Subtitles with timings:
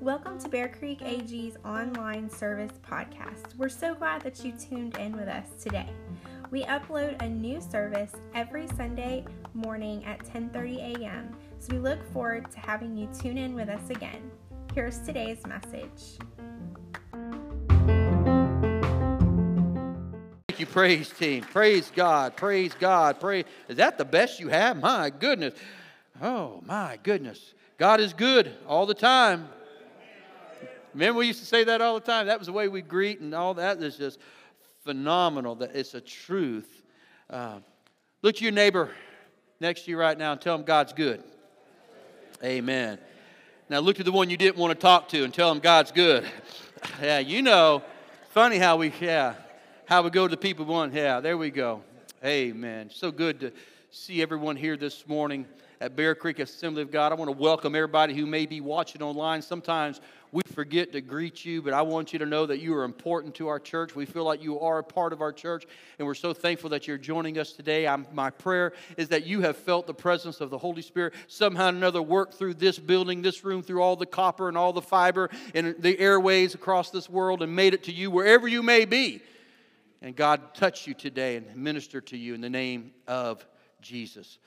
[0.00, 3.56] Welcome to Bear Creek AG's online service podcast.
[3.56, 5.88] We're so glad that you tuned in with us today.
[6.50, 9.24] We upload a new service every Sunday
[9.54, 11.36] morning at 10:30 a.m.
[11.60, 14.32] So we look forward to having you tune in with us again.
[14.74, 16.18] Here's today's message.
[20.70, 21.42] Praise team.
[21.42, 22.36] Praise God.
[22.36, 23.20] Praise God.
[23.20, 23.44] Praise.
[23.68, 24.76] Is that the best you have?
[24.76, 25.54] My goodness.
[26.20, 27.54] Oh, my goodness.
[27.78, 29.48] God is good all the time.
[30.94, 32.26] Remember, we used to say that all the time.
[32.26, 34.18] That was the way we greet, and all that is just
[34.82, 35.54] phenomenal.
[35.56, 36.82] That it's a truth.
[37.28, 37.58] Uh,
[38.22, 38.90] look to your neighbor
[39.60, 41.22] next to you right now and tell him God's good.
[42.42, 42.98] Amen.
[43.68, 45.92] Now look to the one you didn't want to talk to and tell him God's
[45.92, 46.24] good.
[47.02, 47.82] yeah, you know.
[48.30, 49.34] Funny how we yeah
[49.86, 50.92] how we go to the people one.
[50.92, 51.80] Yeah, there we go.
[52.24, 52.90] Amen.
[52.92, 53.52] So good to
[53.92, 55.46] see everyone here this morning
[55.80, 57.12] at Bear Creek Assembly of God.
[57.12, 59.42] I want to welcome everybody who may be watching online.
[59.42, 60.00] Sometimes
[60.32, 63.36] we forget to greet you, but I want you to know that you are important
[63.36, 63.94] to our church.
[63.94, 65.66] We feel like you are a part of our church,
[66.00, 67.86] and we're so thankful that you're joining us today.
[67.86, 71.68] I'm, my prayer is that you have felt the presence of the Holy Spirit somehow
[71.68, 75.30] another work through this building, this room, through all the copper and all the fiber
[75.54, 79.22] and the airways across this world, and made it to you wherever you may be.
[80.02, 83.44] And God touch you today and minister to you in the name of
[83.80, 84.38] Jesus.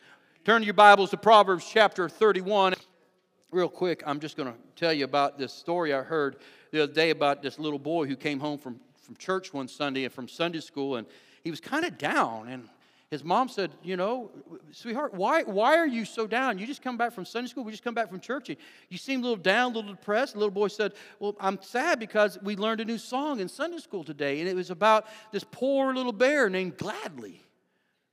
[0.46, 2.76] Turn your Bibles to Proverbs chapter 31
[3.52, 6.38] real quick, I'm just going to tell you about this story I heard
[6.72, 10.04] the other day about this little boy who came home from, from church one Sunday
[10.04, 11.08] and from Sunday school, and
[11.44, 12.48] he was kind of down.
[12.48, 12.70] And
[13.12, 14.30] his mom said, You know,
[14.72, 16.60] sweetheart, why, why are you so down?
[16.60, 18.52] You just come back from Sunday school, we just come back from church.
[18.90, 20.34] You seem a little down, a little depressed.
[20.34, 23.80] The little boy said, Well, I'm sad because we learned a new song in Sunday
[23.80, 27.44] school today, and it was about this poor little bear named Gladly.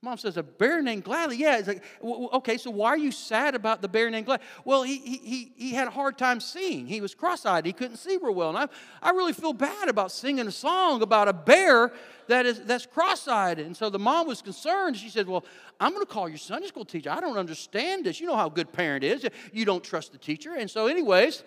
[0.03, 1.37] Mom says, A bear named Gladly?
[1.37, 1.59] Yeah.
[1.59, 4.47] It's like, okay, so why are you sad about the bear named Gladly?
[4.65, 6.87] Well, he, he, he had a hard time seeing.
[6.87, 7.65] He was cross eyed.
[7.65, 8.51] He couldn't see real well.
[8.51, 8.69] And I,
[9.03, 11.93] I really feel bad about singing a song about a bear
[12.29, 13.59] that is, that's cross eyed.
[13.59, 14.97] And so the mom was concerned.
[14.97, 15.45] She said, Well,
[15.81, 17.11] I'm going to call your Sunday school teacher.
[17.11, 18.21] I don't understand this.
[18.21, 19.27] You know how a good parent is.
[19.53, 20.55] You don't trust the teacher.
[20.55, 21.43] And so, anyways,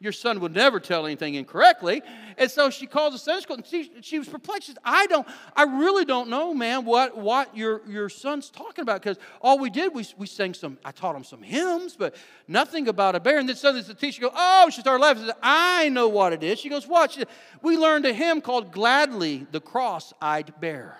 [0.00, 2.02] your son would never tell anything incorrectly.
[2.36, 4.68] And so she calls the Sunday school and she, she was perplexed.
[4.68, 5.26] She said, I don't,
[5.56, 9.02] I really don't know, man, what, what your, your son's talking about.
[9.02, 12.14] Because all we did, we, we sang some, I taught him some hymns, but
[12.46, 13.38] nothing about a bear.
[13.38, 15.22] And then suddenly the teacher goes, Oh, she started laughing.
[15.24, 16.60] She said, I know what it is.
[16.60, 17.10] She goes, What?
[17.10, 17.28] She said,
[17.60, 20.96] we learned a hymn called Gladly, the Cross I'd Bear.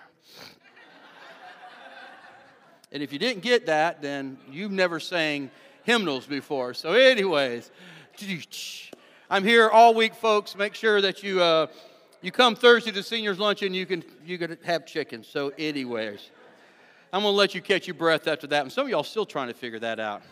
[2.90, 5.52] and if you didn't get that, then you've never sang
[5.84, 6.74] hymnals before.
[6.74, 7.70] So, anyways,
[9.30, 10.56] I'm here all week, folks.
[10.56, 11.68] Make sure that you uh,
[12.20, 13.72] you come Thursday to seniors luncheon.
[13.72, 15.22] You can you can have chicken.
[15.22, 16.30] So, anyways,
[17.12, 18.62] I'm gonna let you catch your breath after that.
[18.62, 20.22] And some of y'all still trying to figure that out.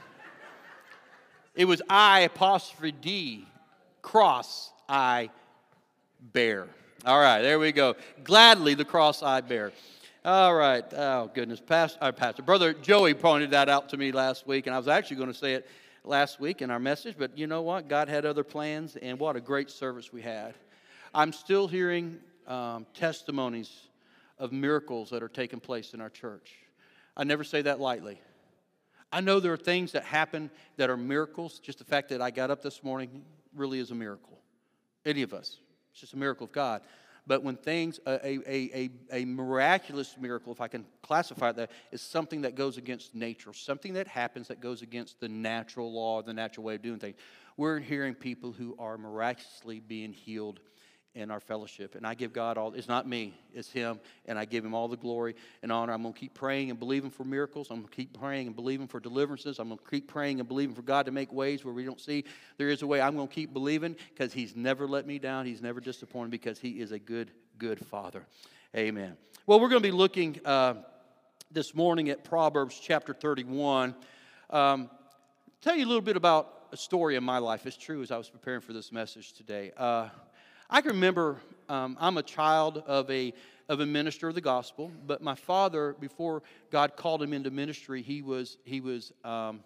[1.54, 3.47] It was I apostrophe D
[4.03, 5.30] cross I
[6.32, 6.66] bear.
[7.04, 7.94] All right, there we go.
[8.24, 9.70] Gladly the cross I bear.
[10.24, 10.84] All right.
[10.92, 14.74] Oh goodness, Pastor, uh, Pastor, brother Joey pointed that out to me last week, and
[14.74, 15.68] I was actually going to say it
[16.06, 17.89] last week in our message, but you know what?
[17.89, 20.55] God had other plans, and what a great service we had.
[21.12, 23.72] I'm still hearing um, testimonies
[24.39, 26.53] of miracles that are taking place in our church.
[27.16, 28.21] I never say that lightly.
[29.12, 31.59] I know there are things that happen that are miracles.
[31.59, 33.25] Just the fact that I got up this morning
[33.55, 34.39] really is a miracle.
[35.05, 35.59] Any of us.
[35.93, 36.83] It's just a miracle of God.
[37.26, 42.00] But when things, a, a, a, a miraculous miracle, if I can classify that, is
[42.00, 46.32] something that goes against nature, something that happens that goes against the natural law, the
[46.32, 47.16] natural way of doing things.
[47.56, 50.60] We're hearing people who are miraculously being healed
[51.16, 51.94] in our fellowship.
[51.94, 53.99] And I give God all, it's not me, it's Him.
[54.27, 55.93] And I give Him all the glory and honor.
[55.93, 57.69] I'm going to keep praying and believing for miracles.
[57.71, 59.59] I'm going to keep praying and believing for deliverances.
[59.59, 62.00] I'm going to keep praying and believing for God to make ways where we don't
[62.00, 62.25] see
[62.59, 63.00] there is a way.
[63.00, 65.47] I'm going to keep believing because He's never let me down.
[65.47, 68.25] He's never disappointed because He is a good, good Father.
[68.77, 69.16] Amen.
[69.47, 70.75] Well, we're going to be looking uh,
[71.50, 73.95] this morning at Proverbs chapter 31.
[74.51, 74.91] Um,
[75.63, 77.66] tell you a little bit about a story in my life.
[77.66, 79.72] It's true as I was preparing for this message today.
[79.77, 80.09] Uh,
[80.68, 81.36] I can remember
[81.68, 83.33] um, I'm a child of a,
[83.68, 88.03] of a minister of the gospel, but my father, before God called him into ministry,
[88.03, 89.60] he was, he was, um,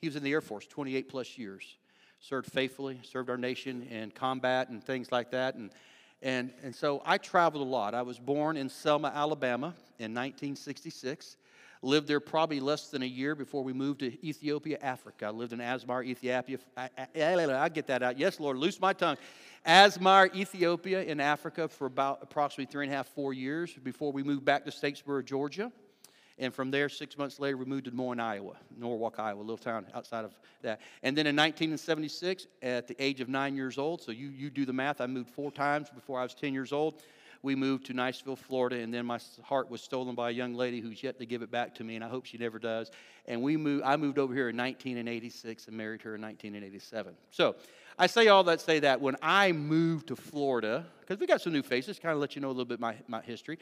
[0.00, 1.76] he was in the Air Force 28 plus years.
[2.20, 5.56] Served faithfully, served our nation in combat and things like that.
[5.56, 5.70] And,
[6.22, 7.94] and, and so I traveled a lot.
[7.94, 11.36] I was born in Selma, Alabama in 1966
[11.82, 15.26] lived there probably less than a year before we moved to Ethiopia, Africa.
[15.26, 16.58] I lived in Asmar, Ethiopia.
[16.76, 18.18] I, I, I, get that out.
[18.18, 19.16] Yes, Lord, loose my tongue.
[19.64, 24.22] Asmar, Ethiopia, in Africa for about approximately three and a half, four years before we
[24.22, 25.72] moved back to Statesboro, Georgia.
[26.38, 29.42] And from there, six months later, we moved to Des Moines, Iowa, Norwalk, Iowa, a
[29.42, 30.80] little town outside of that.
[31.02, 34.66] And then in 1976, at the age of nine years old, so you, you do
[34.66, 37.00] the math, I moved four times before I was 10 years old.
[37.42, 40.80] We moved to Niceville, Florida, and then my heart was stolen by a young lady
[40.80, 42.90] who's yet to give it back to me, and I hope she never does.
[43.26, 47.14] And we moved, I moved over here in 1986 and married her in 1987.
[47.30, 47.56] So
[47.98, 51.52] I say all that, say that when I moved to Florida, because we got some
[51.52, 53.58] new faces, kind of let you know a little bit my, my history.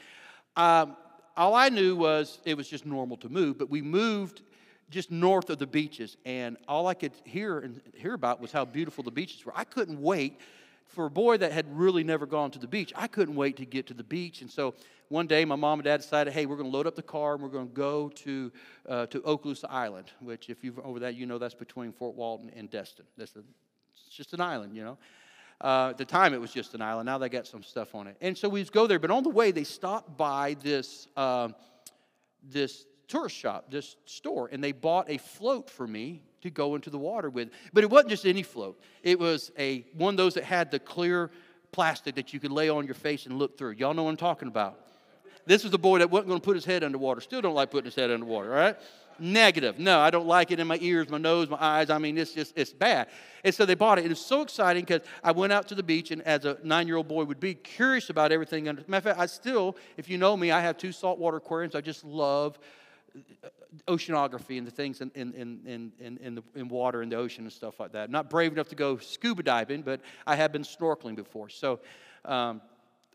[0.56, 0.96] Um,
[1.36, 4.42] all I knew was it was just normal to move, but we moved
[4.90, 8.64] just north of the beaches, and all I could hear and hear about was how
[8.64, 9.52] beautiful the beaches were.
[9.56, 10.38] I couldn't wait
[10.86, 12.92] for a boy that had really never gone to the beach.
[12.94, 14.74] I couldn't wait to get to the beach, and so
[15.08, 17.34] one day my mom and dad decided, hey, we're going to load up the car
[17.34, 18.52] and we're going to go to
[18.88, 22.50] uh, to Okaloosa Island, which if you've over that, you know that's between Fort Walton
[22.54, 23.06] and Destin.
[23.16, 23.40] That's a,
[24.06, 24.98] it's just an island, you know.
[25.60, 27.06] Uh, at the time, it was just an island.
[27.06, 28.16] Now they got some stuff on it.
[28.20, 28.98] And so we go there.
[28.98, 31.48] But on the way, they stopped by this, uh,
[32.42, 36.90] this tourist shop, this store, and they bought a float for me to go into
[36.90, 37.50] the water with.
[37.72, 38.80] But it wasn't just any float.
[39.02, 41.30] It was a one of those that had the clear
[41.72, 43.72] plastic that you could lay on your face and look through.
[43.72, 44.80] Y'all know what I'm talking about.
[45.46, 47.20] This was the boy that wasn't going to put his head underwater.
[47.20, 48.76] Still don't like putting his head underwater, right?
[49.18, 49.78] Negative.
[49.78, 51.90] No, I don't like it in my ears, my nose, my eyes.
[51.90, 53.08] I mean, it's just, it's bad.
[53.42, 54.04] And so they bought it.
[54.04, 56.86] It was so exciting because I went out to the beach and as a nine
[56.86, 58.64] year old boy would be curious about everything.
[58.64, 61.74] Matter of fact, I still, if you know me, I have two saltwater aquariums.
[61.74, 62.58] I just love
[63.44, 63.48] uh,
[63.88, 67.44] oceanography and the things in, in, in, in, in, the, in water and the ocean
[67.44, 68.10] and stuff like that.
[68.10, 71.48] not brave enough to go scuba diving, but I have been snorkeling before.
[71.48, 71.80] So
[72.24, 72.62] um,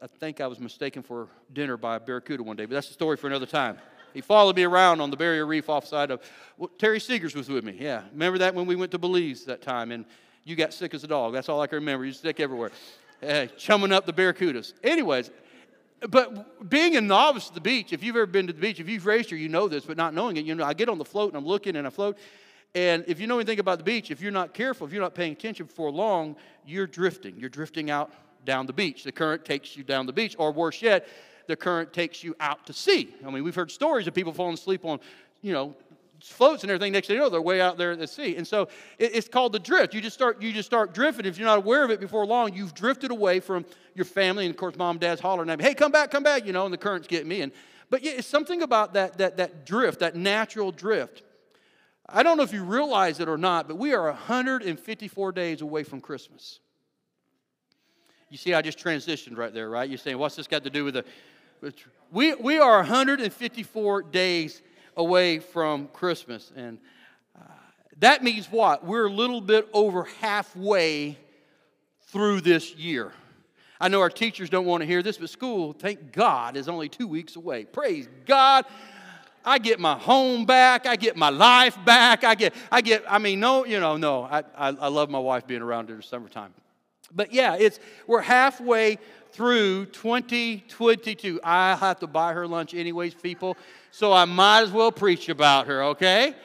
[0.02, 2.94] I think I was mistaken for dinner by a barracuda one day, but that's a
[2.94, 3.78] story for another time.
[4.13, 6.21] He followed me around on the barrier reef offside of
[6.57, 7.77] well, Terry Seegers was with me.
[7.79, 10.06] Yeah, remember that when we went to Belize that time and
[10.44, 11.33] you got sick as a dog.
[11.33, 12.06] That's all I can remember.
[12.06, 12.71] You sick everywhere,
[13.25, 14.73] uh, chumming up the barracudas.
[14.83, 15.31] Anyways,
[16.09, 18.88] but being a novice at the beach, if you've ever been to the beach, if
[18.88, 19.85] you've raced here, you know this.
[19.85, 21.85] But not knowing it, you know, I get on the float and I'm looking and
[21.85, 22.17] I float.
[22.75, 25.15] And if you know anything about the beach, if you're not careful, if you're not
[25.15, 26.35] paying attention for long,
[26.65, 27.35] you're drifting.
[27.38, 28.11] You're drifting out
[28.45, 29.03] down the beach.
[29.03, 31.07] The current takes you down the beach, or worse yet,
[31.50, 33.13] the current takes you out to sea.
[33.25, 35.00] I mean, we've heard stories of people falling asleep on,
[35.42, 35.75] you know,
[36.24, 36.94] floats and everything.
[36.94, 38.36] Next thing you know, they're way out there at the sea.
[38.36, 38.69] And so
[39.00, 39.96] it's called the drift.
[39.96, 41.25] You just start, you just start drifting.
[41.25, 43.66] If you're not aware of it before long, you've drifted away from
[43.96, 44.46] your family.
[44.46, 46.54] And of course, mom and dad's hollering at me, hey, come back, come back, you
[46.54, 47.42] know, and the current's getting me.
[47.42, 47.52] And,
[47.90, 51.24] but yeah, it's something about that, that, that drift, that natural drift.
[52.07, 55.84] I don't know if you realize it or not, but we are 154 days away
[55.84, 56.60] from Christmas.
[58.30, 59.90] You see, I just transitioned right there, right?
[59.90, 61.06] You're saying, what's this got to do with the
[62.11, 64.61] we, we are 154 days
[64.95, 66.51] away from Christmas.
[66.56, 66.79] And
[67.38, 67.44] uh,
[68.00, 68.85] that means what?
[68.85, 71.17] We're a little bit over halfway
[72.07, 73.11] through this year.
[73.79, 76.89] I know our teachers don't want to hear this, but school, thank God, is only
[76.89, 77.63] two weeks away.
[77.63, 78.65] Praise God.
[79.45, 80.85] I get my home back.
[80.85, 82.25] I get my life back.
[82.25, 84.23] I get, I get, I mean, no, you know, no.
[84.23, 86.53] I, I, I love my wife being around in the summertime.
[87.13, 89.00] But yeah, it's, we're halfway
[89.31, 91.39] through 2022.
[91.44, 93.57] I have to buy her lunch anyways, people,
[93.91, 96.35] so I might as well preach about her, okay?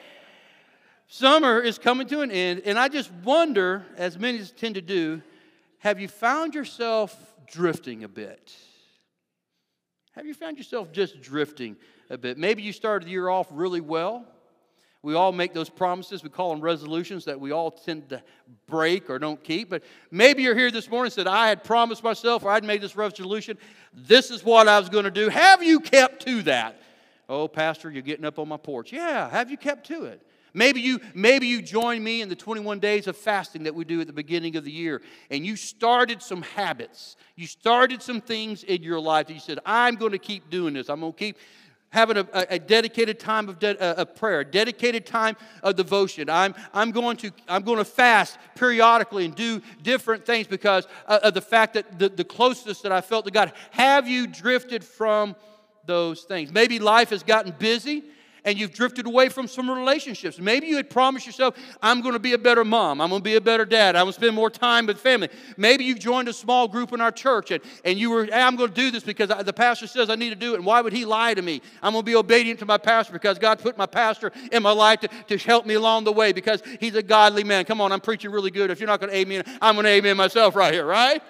[1.07, 5.21] Summer is coming to an end, and I just wonder, as many tend to do,
[5.79, 7.15] have you found yourself
[7.51, 8.55] drifting a bit?
[10.13, 11.75] Have you found yourself just drifting
[12.09, 12.37] a bit?
[12.37, 14.25] Maybe you started the year off really well.
[15.05, 16.23] We all make those promises.
[16.23, 18.23] We call them resolutions that we all tend to
[18.65, 19.69] break or don't keep.
[19.69, 22.81] But maybe you're here this morning and said, I had promised myself or I'd made
[22.81, 23.59] this resolution.
[23.93, 25.29] This is what I was going to do.
[25.29, 26.81] Have you kept to that?
[27.29, 28.91] Oh, Pastor, you're getting up on my porch.
[28.91, 30.25] Yeah, have you kept to it?
[30.55, 34.01] Maybe you, maybe you join me in the 21 days of fasting that we do
[34.01, 37.17] at the beginning of the year, and you started some habits.
[37.35, 40.73] You started some things in your life that you said, I'm going to keep doing
[40.73, 40.89] this.
[40.89, 41.37] I'm going to keep
[41.95, 46.29] having a, a dedicated time of, de- uh, of prayer, a dedicated time of devotion.
[46.29, 51.33] I'm, I'm, going to, I'm going to fast periodically and do different things because of
[51.33, 53.53] the fact that the, the closeness that I felt to God.
[53.71, 55.37] Have you drifted from
[55.85, 56.51] those things?
[56.51, 58.03] Maybe life has gotten busy
[58.45, 60.39] and you've drifted away from some relationships.
[60.39, 63.01] Maybe you had promised yourself, I'm going to be a better mom.
[63.01, 63.95] I'm going to be a better dad.
[63.95, 65.29] I'm going to spend more time with family.
[65.57, 68.55] Maybe you joined a small group in our church and, and you were, hey, I'm
[68.55, 70.57] going to do this because I, the pastor says I need to do it.
[70.57, 71.61] And why would he lie to me?
[71.81, 74.71] I'm going to be obedient to my pastor because God put my pastor in my
[74.71, 77.65] life to, to help me along the way because he's a godly man.
[77.65, 78.69] Come on, I'm preaching really good.
[78.69, 81.21] If you're not going to amen, I'm going to amen myself right here, right?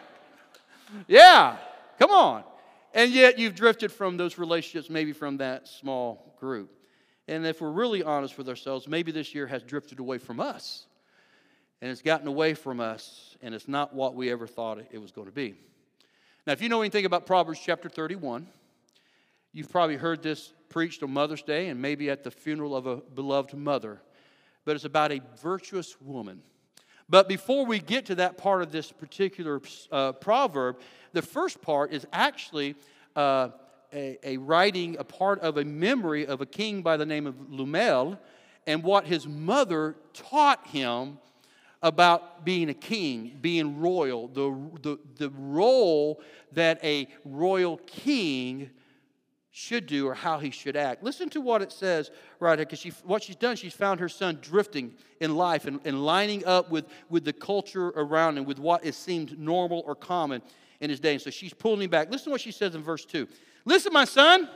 [1.07, 1.57] Yeah,
[1.97, 2.43] come on.
[2.93, 6.74] And yet you've drifted from those relationships, maybe from that small group.
[7.27, 10.85] And if we're really honest with ourselves, maybe this year has drifted away from us.
[11.81, 15.11] And it's gotten away from us, and it's not what we ever thought it was
[15.11, 15.55] going to be.
[16.47, 18.47] Now, if you know anything about Proverbs chapter 31,
[19.55, 22.97] You've probably heard this preached on Mother's Day and maybe at the funeral of a
[22.97, 24.01] beloved mother,
[24.65, 26.41] but it's about a virtuous woman.
[27.07, 29.61] But before we get to that part of this particular
[29.93, 30.81] uh, proverb,
[31.13, 32.75] the first part is actually
[33.15, 33.51] uh,
[33.95, 37.51] a, a, writing, a part of a memory of a king by the name of
[37.51, 38.19] Lemuel
[38.67, 41.17] and what his mother taught him
[41.81, 46.21] about being a king, being royal, the, the, the role
[46.51, 48.69] that a royal king
[49.51, 51.03] should do or how he should act.
[51.03, 54.09] Listen to what it says right here, because she, what she's done, she's found her
[54.09, 58.59] son drifting in life and, and lining up with, with the culture around him, with
[58.59, 60.41] what is seemed normal or common
[60.81, 61.13] in his day.
[61.13, 62.11] And so she's pulling him back.
[62.11, 63.27] Listen to what she says in verse 2.
[63.65, 64.49] Listen, my son.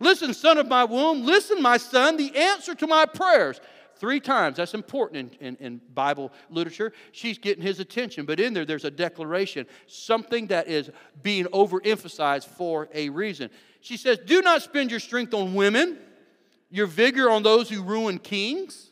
[0.00, 1.24] Listen, son of my womb.
[1.24, 3.60] Listen, my son, the answer to my prayers.
[3.96, 6.94] Three times, that's important in, in, in, Bible literature.
[7.12, 10.90] She's getting his attention, but in there, there's a declaration, something that is
[11.22, 13.50] being overemphasized for a reason.
[13.82, 15.98] She says, Do not spend your strength on women,
[16.70, 18.90] your vigor on those who ruin kings.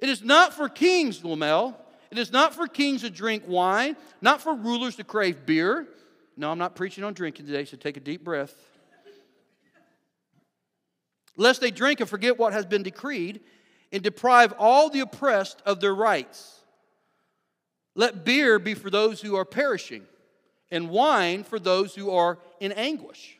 [0.00, 1.80] It is not for kings, Lemuel.
[2.10, 5.88] It is not for kings to drink wine, not for rulers to crave beer.
[6.36, 8.54] No, I'm not preaching on drinking today, so take a deep breath
[11.36, 13.40] lest they drink and forget what has been decreed
[13.92, 16.60] and deprive all the oppressed of their rights.
[17.94, 20.02] Let beer be for those who are perishing,
[20.70, 23.38] and wine for those who are in anguish.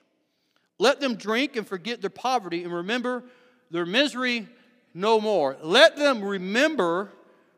[0.78, 3.24] Let them drink and forget their poverty and remember
[3.70, 4.46] their misery
[4.94, 5.56] no more.
[5.62, 7.10] Let them remember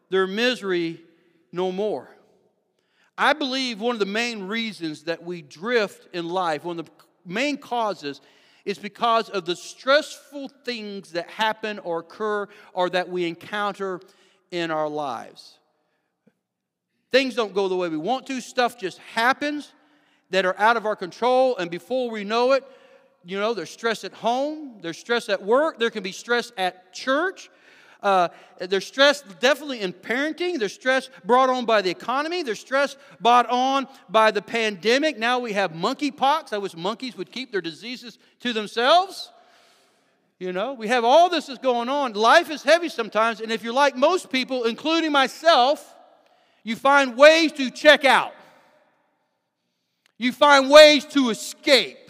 [0.08, 1.00] their misery
[1.52, 2.08] no more.
[3.18, 6.92] I believe one of the main reasons that we drift in life, one of the
[7.26, 8.20] main causes,
[8.64, 14.00] is because of the stressful things that happen or occur or that we encounter
[14.52, 15.58] in our lives.
[17.10, 19.72] Things don't go the way we want to, stuff just happens
[20.30, 22.64] that are out of our control, and before we know it,
[23.24, 26.92] you know, there's stress at home, there's stress at work, there can be stress at
[26.92, 27.50] church,
[28.02, 28.28] uh,
[28.60, 30.58] there's stress definitely in parenting.
[30.58, 32.42] There's stress brought on by the economy.
[32.42, 35.18] There's stress brought on by the pandemic.
[35.18, 36.52] Now we have monkeypox.
[36.52, 39.30] I wish monkeys would keep their diseases to themselves.
[40.38, 42.12] You know, we have all this is going on.
[42.12, 45.96] Life is heavy sometimes, and if you're like most people, including myself,
[46.62, 48.32] you find ways to check out.
[50.16, 52.07] You find ways to escape.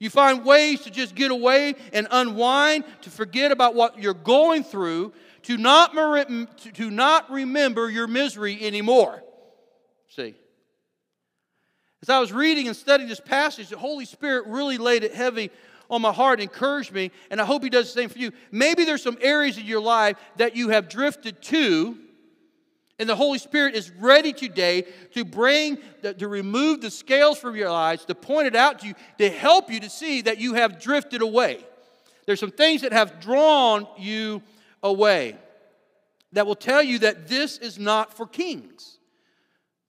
[0.00, 4.64] You find ways to just get away and unwind, to forget about what you're going
[4.64, 5.92] through, to not,
[6.74, 9.22] to not remember your misery anymore.
[10.08, 10.34] See?
[12.02, 15.50] As I was reading and studying this passage, the Holy Spirit really laid it heavy
[15.90, 18.32] on my heart, encouraged me, and I hope He does the same for you.
[18.50, 21.98] Maybe there's some areas in your life that you have drifted to
[23.00, 25.78] and the Holy Spirit is ready today to bring,
[26.18, 29.70] to remove the scales from your eyes, to point it out to you, to help
[29.70, 31.64] you to see that you have drifted away.
[32.26, 34.42] There's some things that have drawn you
[34.82, 35.38] away
[36.32, 38.98] that will tell you that this is not for kings.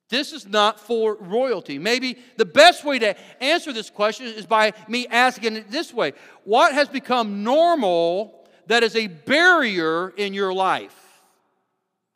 [0.08, 1.78] This is not for royalty.
[1.78, 6.14] Maybe the best way to answer this question is by me asking it this way
[6.44, 11.01] What has become normal that is a barrier in your life?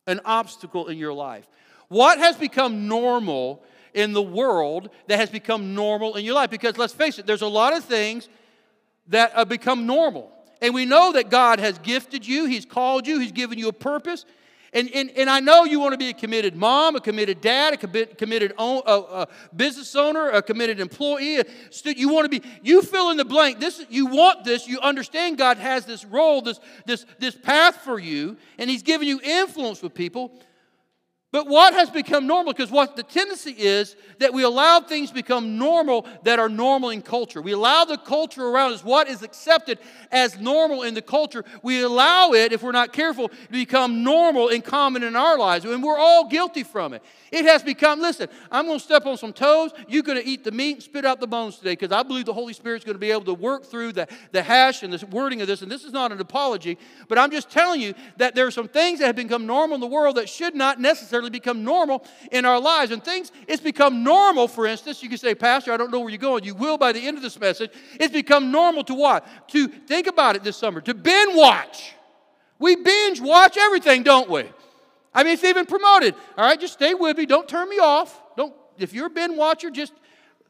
[0.07, 1.47] An obstacle in your life?
[1.89, 3.63] What has become normal
[3.95, 6.51] in the world that has become normal in your life?
[6.51, 8.29] Because let's face it, there's a lot of things
[9.09, 10.33] that have become normal.
[10.61, 13.73] And we know that God has gifted you, He's called you, He's given you a
[13.73, 14.25] purpose.
[14.77, 17.83] And, and, and I know you want to be a committed mom, a committed dad,
[17.83, 21.39] a committed own, a, a business owner, a committed employee.
[21.39, 21.47] A
[21.85, 23.59] you want to be, you fill in the blank.
[23.59, 24.69] This, you want this.
[24.69, 29.09] You understand God has this role, this, this, this path for you, and He's given
[29.09, 30.31] you influence with people.
[31.37, 32.55] But what has become normal?
[32.55, 37.03] Because what the tendency is that we allow things become normal that are normal in
[37.03, 37.43] culture.
[37.43, 39.79] We allow the culture around us, what is accepted
[40.11, 44.49] as normal in the culture, we allow it, if we're not careful, to become normal
[44.49, 45.67] and common in our lives.
[45.67, 47.03] And we're all guilty from it.
[47.31, 49.73] It has become, listen, I'm going to step on some toes.
[49.89, 52.25] You're going to eat the meat and spit out the bones today because I believe
[52.25, 55.05] the Holy Spirit's going to be able to work through the, the hash and the
[55.09, 55.61] wording of this.
[55.61, 56.79] And this is not an apology,
[57.09, 59.81] but I'm just telling you that there are some things that have become normal in
[59.81, 62.93] the world that should not necessarily become normal in our lives.
[62.93, 66.11] And things, it's become normal, for instance, you can say, Pastor, I don't know where
[66.11, 66.45] you're going.
[66.45, 67.71] You will by the end of this message.
[68.01, 69.27] It's become normal to what?
[69.49, 71.95] To think about it this summer, to binge watch.
[72.59, 74.45] We binge watch everything, don't we?
[75.15, 76.15] I mean, it's even promoted.
[76.37, 77.27] All right, just stay with me.
[77.27, 78.21] Don't turn me off.
[78.37, 79.93] Don't, if you're a binge watcher, just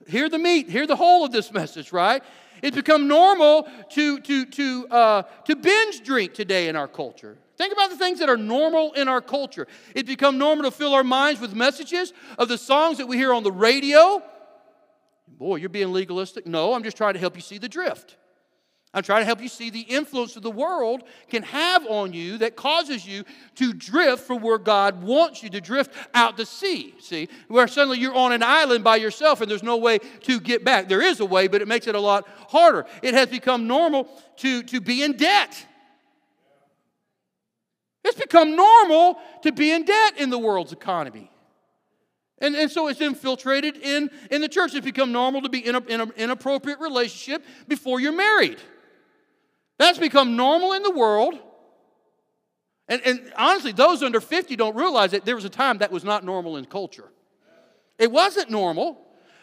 [0.08, 2.22] hear the meat, hear the whole of this message, right?
[2.62, 7.36] It's become normal to, to, to, uh, to binge drink today in our culture.
[7.56, 9.66] Think about the things that are normal in our culture.
[9.94, 13.32] It's become normal to fill our minds with messages of the songs that we hear
[13.32, 14.22] on the radio.
[15.28, 16.46] Boy, you're being legalistic.
[16.46, 18.16] No, I'm just trying to help you see the drift.
[18.96, 22.38] I'm trying to help you see the influence that the world can have on you
[22.38, 23.24] that causes you
[23.56, 26.94] to drift from where God wants you to drift out to sea.
[27.00, 30.64] See, where suddenly you're on an island by yourself and there's no way to get
[30.64, 30.88] back.
[30.88, 32.86] There is a way, but it makes it a lot harder.
[33.02, 35.66] It has become normal to, to be in debt.
[38.06, 41.28] It's become normal to be in debt in the world's economy.
[42.38, 44.74] And, and so it's infiltrated in, in the church.
[44.74, 48.58] It's become normal to be in, a, in an inappropriate relationship before you're married.
[49.78, 51.34] That's become normal in the world.
[52.88, 56.04] And, and honestly, those under 50 don't realize that there was a time that was
[56.04, 57.10] not normal in culture.
[57.98, 58.98] It wasn't normal,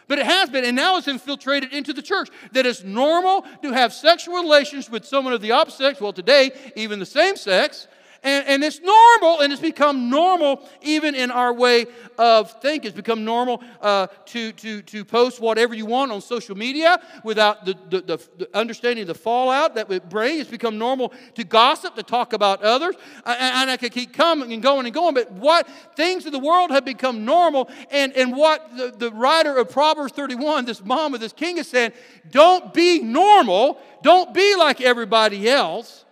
[0.07, 2.29] but it has been, and now it's infiltrated into the church.
[2.53, 6.51] That it's normal to have sexual relations with someone of the opposite sex, well, today,
[6.77, 7.87] even the same sex,
[8.23, 11.87] and, and it's normal, and it's become normal even in our way
[12.17, 12.87] of thinking.
[12.87, 17.65] It's become normal uh, to, to, to post whatever you want on social media without
[17.65, 20.39] the, the, the, the understanding the fallout that would bring.
[20.39, 22.95] It's become normal to gossip, to talk about others.
[23.25, 26.39] And, and I could keep coming and going and going, but what things of the
[26.39, 31.13] world have become normal, and, and what the, the writer of Proverbs 31, this mom
[31.13, 31.91] of this king, is saying
[32.31, 36.05] don't be normal, don't be like everybody else.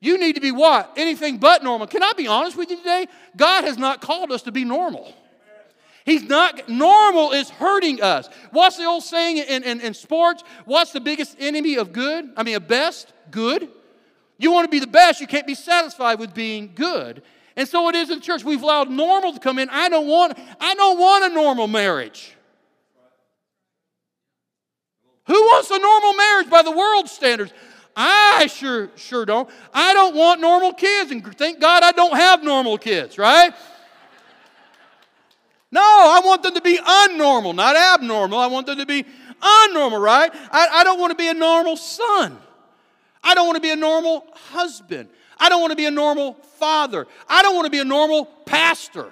[0.00, 0.92] You need to be what?
[0.96, 1.86] Anything but normal.
[1.86, 3.06] Can I be honest with you today?
[3.36, 5.12] God has not called us to be normal.
[6.04, 8.30] He's not, normal is hurting us.
[8.50, 10.42] What's the old saying in, in, in sports?
[10.64, 12.30] What's the biggest enemy of good?
[12.36, 13.12] I mean, of best?
[13.30, 13.68] Good.
[14.38, 17.22] You want to be the best, you can't be satisfied with being good.
[17.56, 18.44] And so it is in church.
[18.44, 19.68] We've allowed normal to come in.
[19.68, 22.32] I don't want, I don't want a normal marriage.
[25.26, 27.52] Who wants a normal marriage by the world standards?
[28.00, 29.50] I sure sure don't.
[29.74, 33.52] I don't want normal kids, and thank God I don't have normal kids, right?
[35.72, 38.38] No, I want them to be unnormal, not abnormal.
[38.38, 39.04] I want them to be
[39.42, 40.30] unnormal, right?
[40.52, 42.38] I, I don't want to be a normal son.
[43.24, 45.08] I don't want to be a normal husband.
[45.36, 47.08] I don't want to be a normal father.
[47.28, 49.10] I don't want to be a normal pastor.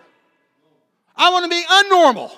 [1.16, 2.30] I want to be unnormal.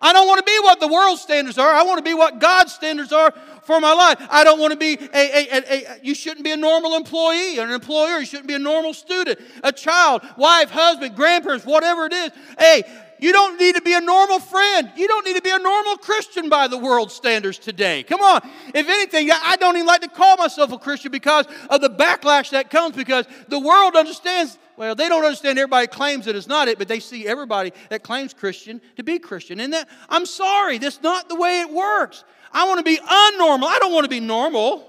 [0.00, 1.72] I don't want to be what the world standards are.
[1.72, 3.32] I want to be what God's standards are
[3.62, 4.16] for my life.
[4.30, 7.58] I don't want to be a, a, a, a, you shouldn't be a normal employee
[7.58, 8.18] or an employer.
[8.18, 12.30] You shouldn't be a normal student, a child, wife, husband, grandparents, whatever it is.
[12.58, 12.84] Hey,
[13.20, 14.90] you don't need to be a normal friend.
[14.96, 18.04] You don't need to be a normal Christian by the world standards today.
[18.04, 18.40] Come on.
[18.74, 22.50] If anything, I don't even like to call myself a Christian because of the backlash
[22.50, 26.68] that comes because the world understands, well, they don't understand everybody claims that it's not
[26.68, 29.58] it, but they see everybody that claims Christian to be Christian.
[29.58, 32.22] And that, I'm sorry, that's not the way it works.
[32.52, 33.64] I want to be unnormal.
[33.64, 34.88] I don't want to be normal.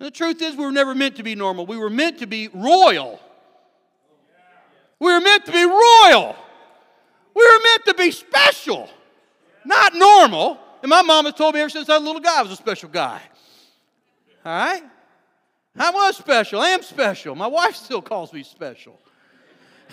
[0.00, 1.66] And the truth is, we were never meant to be normal.
[1.66, 3.20] We were meant to be royal.
[4.98, 6.34] We were meant to be royal.
[7.34, 8.88] We were meant to be special,
[9.66, 10.58] not normal.
[10.82, 12.52] And my mom has told me ever since I was a little guy I was
[12.52, 13.20] a special guy.
[14.44, 14.82] All right?
[15.78, 16.60] I was special.
[16.60, 17.34] I am special.
[17.34, 18.98] My wife still calls me special.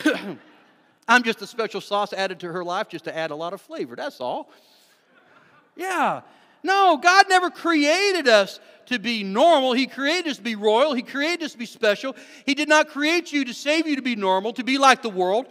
[1.07, 3.61] I'm just a special sauce added to her life just to add a lot of
[3.61, 3.95] flavor.
[3.95, 4.49] That's all.
[5.75, 6.21] Yeah.
[6.63, 9.73] No, God never created us to be normal.
[9.73, 10.93] He created us to be royal.
[10.93, 12.15] He created us to be special.
[12.45, 15.09] He did not create you to save you to be normal, to be like the
[15.09, 15.47] world.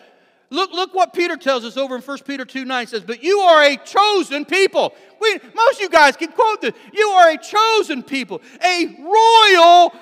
[0.50, 3.38] Look, look what Peter tells us over in 1 Peter 2 9 says, But you
[3.40, 4.94] are a chosen people.
[5.20, 6.74] We, most of you guys can quote this.
[6.92, 9.92] You are a chosen people, a royal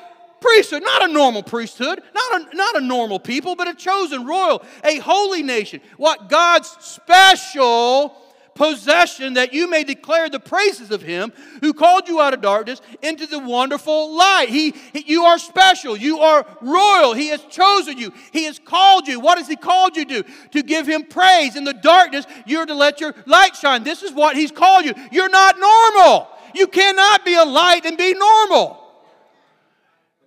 [0.42, 4.62] priesthood, not a normal priesthood, not a, not a normal people, but a chosen royal,
[4.84, 5.80] a holy nation.
[5.96, 8.16] What God's special
[8.54, 12.80] possession that you may declare the praises of him who called you out of darkness
[13.00, 14.48] into the wonderful light.
[14.48, 15.96] He, you are special.
[15.96, 17.14] You are royal.
[17.14, 18.12] He has chosen you.
[18.32, 19.20] He has called you.
[19.20, 20.24] What has he called you to?
[20.50, 21.56] To give him praise.
[21.56, 23.84] In the darkness, you're to let your light shine.
[23.84, 24.94] This is what he's called you.
[25.10, 26.28] You're not normal.
[26.54, 28.81] You cannot be a light and be normal.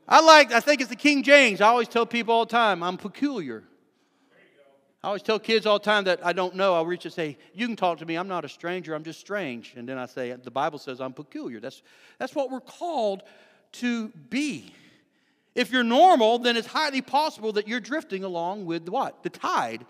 [0.07, 1.61] I like, I think it's the King James.
[1.61, 3.63] I always tell people all the time, I'm peculiar.
[5.03, 6.73] I always tell kids all the time that I don't know.
[6.73, 8.15] I'll reach and say, You can talk to me.
[8.15, 8.95] I'm not a stranger.
[8.95, 9.73] I'm just strange.
[9.75, 11.59] And then I say, The Bible says I'm peculiar.
[11.59, 11.83] That's,
[12.17, 13.21] that's what we're called
[13.73, 14.73] to be.
[15.53, 19.21] If you're normal, then it's highly possible that you're drifting along with what?
[19.21, 19.85] The tide,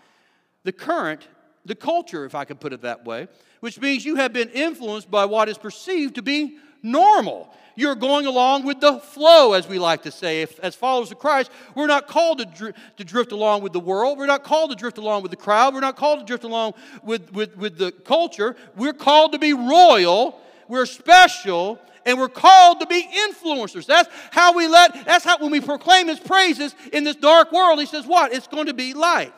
[0.63, 1.27] the current,
[1.65, 3.29] the culture, if I could put it that way,
[3.61, 7.55] which means you have been influenced by what is perceived to be normal.
[7.75, 10.41] You're going along with the flow, as we like to say.
[10.41, 13.79] If, as followers of Christ, we're not called to, dr- to drift along with the
[13.79, 14.17] world.
[14.17, 15.73] We're not called to drift along with the crowd.
[15.73, 18.55] We're not called to drift along with, with, with the culture.
[18.75, 20.39] We're called to be royal.
[20.67, 23.85] We're special and we're called to be influencers.
[23.87, 27.79] That's how we let, that's how when we proclaim his praises in this dark world,
[27.79, 28.31] he says, what?
[28.31, 29.33] It's going to be light.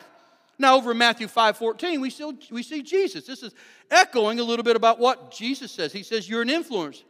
[0.58, 3.24] Now, over in Matthew 5 14, we, still, we see Jesus.
[3.24, 3.54] This is
[3.90, 5.92] echoing a little bit about what Jesus says.
[5.92, 7.04] He says, You're an influence.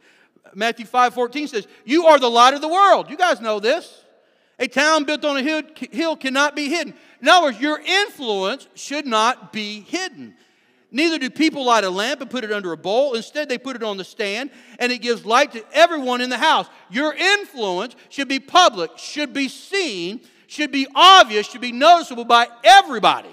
[0.55, 3.09] Matthew 5 14 says, You are the light of the world.
[3.09, 4.05] You guys know this.
[4.59, 6.93] A town built on a hill, hill cannot be hidden.
[7.21, 10.35] In other words, your influence should not be hidden.
[10.91, 13.13] Neither do people light a lamp and put it under a bowl.
[13.13, 16.37] Instead, they put it on the stand, and it gives light to everyone in the
[16.37, 16.67] house.
[16.89, 22.47] Your influence should be public, should be seen, should be obvious, should be noticeable by
[22.63, 23.29] everybody.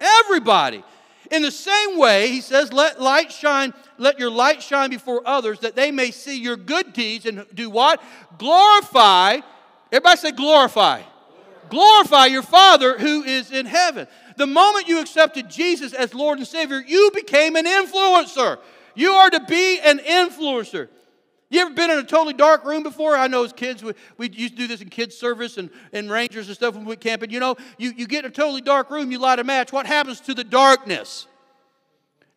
[0.00, 0.82] Everybody.
[1.30, 5.60] In the same way, he says, let light shine, let your light shine before others
[5.60, 8.02] that they may see your good deeds and do what?
[8.38, 9.40] Glorify.
[9.92, 11.02] Everybody say glorify.
[11.68, 14.06] Glorify your Father who is in heaven.
[14.36, 18.58] The moment you accepted Jesus as Lord and Savior, you became an influencer.
[18.94, 20.88] You are to be an influencer.
[21.50, 23.16] You ever been in a totally dark room before?
[23.16, 26.10] I know as kids, we, we used to do this in kids' service and, and
[26.10, 27.30] rangers and stuff when we went camping.
[27.30, 29.72] You know, you, you get in a totally dark room, you light a match.
[29.72, 31.26] What happens to the darkness?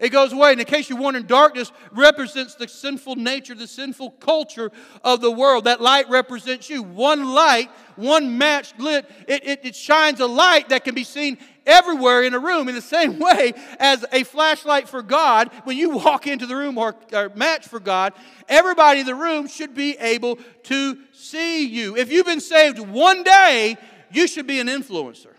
[0.02, 0.52] It goes away.
[0.52, 4.72] And in case you're wondering, darkness represents the sinful nature, the sinful culture
[5.04, 5.66] of the world.
[5.66, 6.82] That light represents you.
[6.82, 11.38] One light, one match lit, it, it, it shines a light that can be seen
[11.68, 12.68] everywhere in a room.
[12.68, 16.80] In the same way as a flashlight for God, when you walk into the room
[16.80, 18.14] or, or match for God,
[18.50, 21.96] everybody in the room should be able to see you.
[21.96, 23.78] If you've been saved one day,
[24.12, 25.31] you should be an influencer.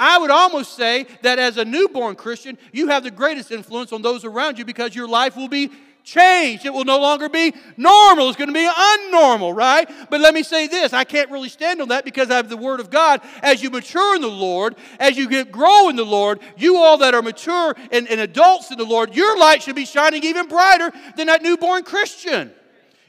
[0.00, 4.00] I would almost say that as a newborn Christian, you have the greatest influence on
[4.00, 5.70] those around you because your life will be
[6.04, 6.64] changed.
[6.64, 8.28] It will no longer be normal.
[8.28, 9.86] It's going to be unnormal, right?
[10.08, 12.56] But let me say this I can't really stand on that because I have the
[12.56, 13.20] Word of God.
[13.42, 16.96] As you mature in the Lord, as you get grow in the Lord, you all
[16.96, 20.48] that are mature and, and adults in the Lord, your light should be shining even
[20.48, 22.52] brighter than that newborn Christian.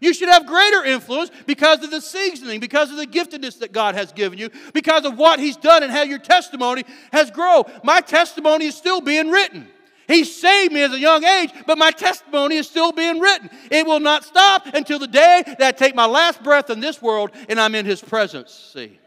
[0.02, 3.94] You should have greater influence because of the seasoning, because of the giftedness that God
[3.94, 6.84] has given you, because of what He's done and how your testimony
[7.14, 7.64] has grown.
[7.84, 9.68] My testimony is still being written.
[10.08, 13.52] He saved me as a young age, but my testimony is still being written.
[13.70, 17.00] It will not stop until the day that I take my last breath in this
[17.00, 18.72] world and I'm in His presence.
[18.74, 19.00] See,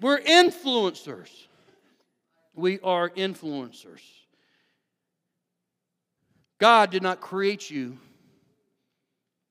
[0.00, 1.30] we're influencers.
[2.54, 4.00] We are influencers.
[6.58, 7.98] God did not create you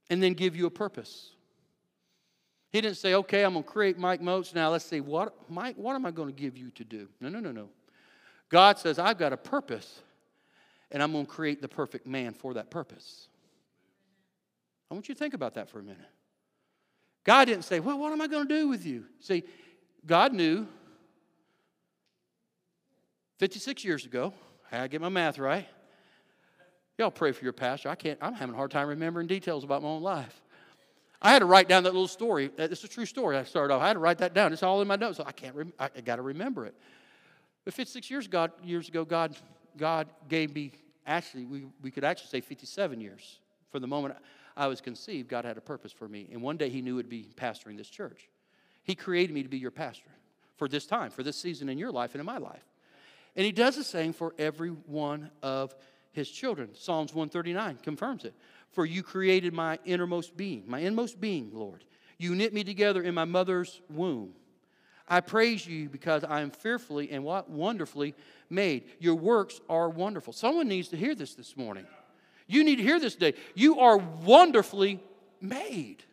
[0.09, 1.31] and then give you a purpose.
[2.71, 4.53] He didn't say, okay, I'm going to create Mike Moats.
[4.53, 7.07] Now let's see, what, Mike, what am I going to give you to do?
[7.21, 7.69] No, no, no, no.
[8.49, 10.01] God says, I've got a purpose,
[10.91, 13.27] and I'm going to create the perfect man for that purpose.
[14.89, 16.05] I want you to think about that for a minute.
[17.23, 19.05] God didn't say, well, what am I going to do with you?
[19.19, 19.43] See,
[20.05, 20.65] God knew
[23.39, 24.33] 56 years ago,
[24.71, 25.67] I get my math right,
[26.97, 27.89] Y'all pray for your pastor.
[27.89, 30.41] I can't, I'm having a hard time remembering details about my own life.
[31.21, 32.51] I had to write down that little story.
[32.57, 33.37] Uh, it's a true story.
[33.37, 33.81] I started off.
[33.81, 34.53] I had to write that down.
[34.53, 35.17] It's all in my notes.
[35.17, 35.55] So I can't.
[35.55, 36.75] Rem- I, got to remember it.
[37.65, 39.35] But 56 years, God, years ago, God,
[39.77, 40.71] God gave me.
[41.05, 43.39] Actually, we, we could actually say 57 years.
[43.71, 44.15] From the moment
[44.55, 47.09] I was conceived, God had a purpose for me, and one day He knew it'd
[47.09, 48.29] be pastoring this church.
[48.83, 50.09] He created me to be your pastor
[50.55, 52.63] for this time, for this season in your life and in my life,
[53.35, 55.75] and He does the same for every one of
[56.17, 56.69] his children.
[56.73, 58.33] Psalms 139 confirms it.
[58.71, 61.85] For you created my innermost being, my inmost being, Lord.
[62.17, 64.33] You knit me together in my mother's womb.
[65.07, 68.13] I praise you because I am fearfully and what wonderfully
[68.49, 68.85] made.
[68.99, 70.33] Your works are wonderful.
[70.33, 71.85] Someone needs to hear this this morning.
[72.47, 73.37] You need to hear this today.
[73.53, 74.99] You are wonderfully
[75.39, 76.03] made.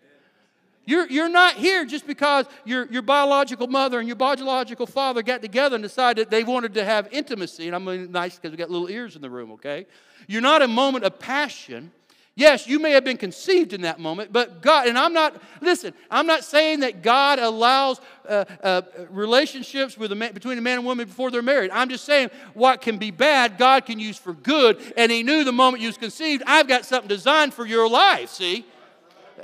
[0.86, 5.40] You're, you're not here just because your, your biological mother and your biological father got
[5.40, 7.66] together and decided they wanted to have intimacy.
[7.66, 9.86] And I'm nice because we got little ears in the room, okay?
[10.26, 11.90] You're not a moment of passion.
[12.36, 15.94] Yes, you may have been conceived in that moment, but God, and I'm not, listen,
[16.10, 20.78] I'm not saying that God allows uh, uh, relationships with a man, between a man
[20.78, 21.70] and woman before they're married.
[21.70, 25.44] I'm just saying what can be bad, God can use for good, and He knew
[25.44, 28.66] the moment you was conceived, I've got something designed for your life, see?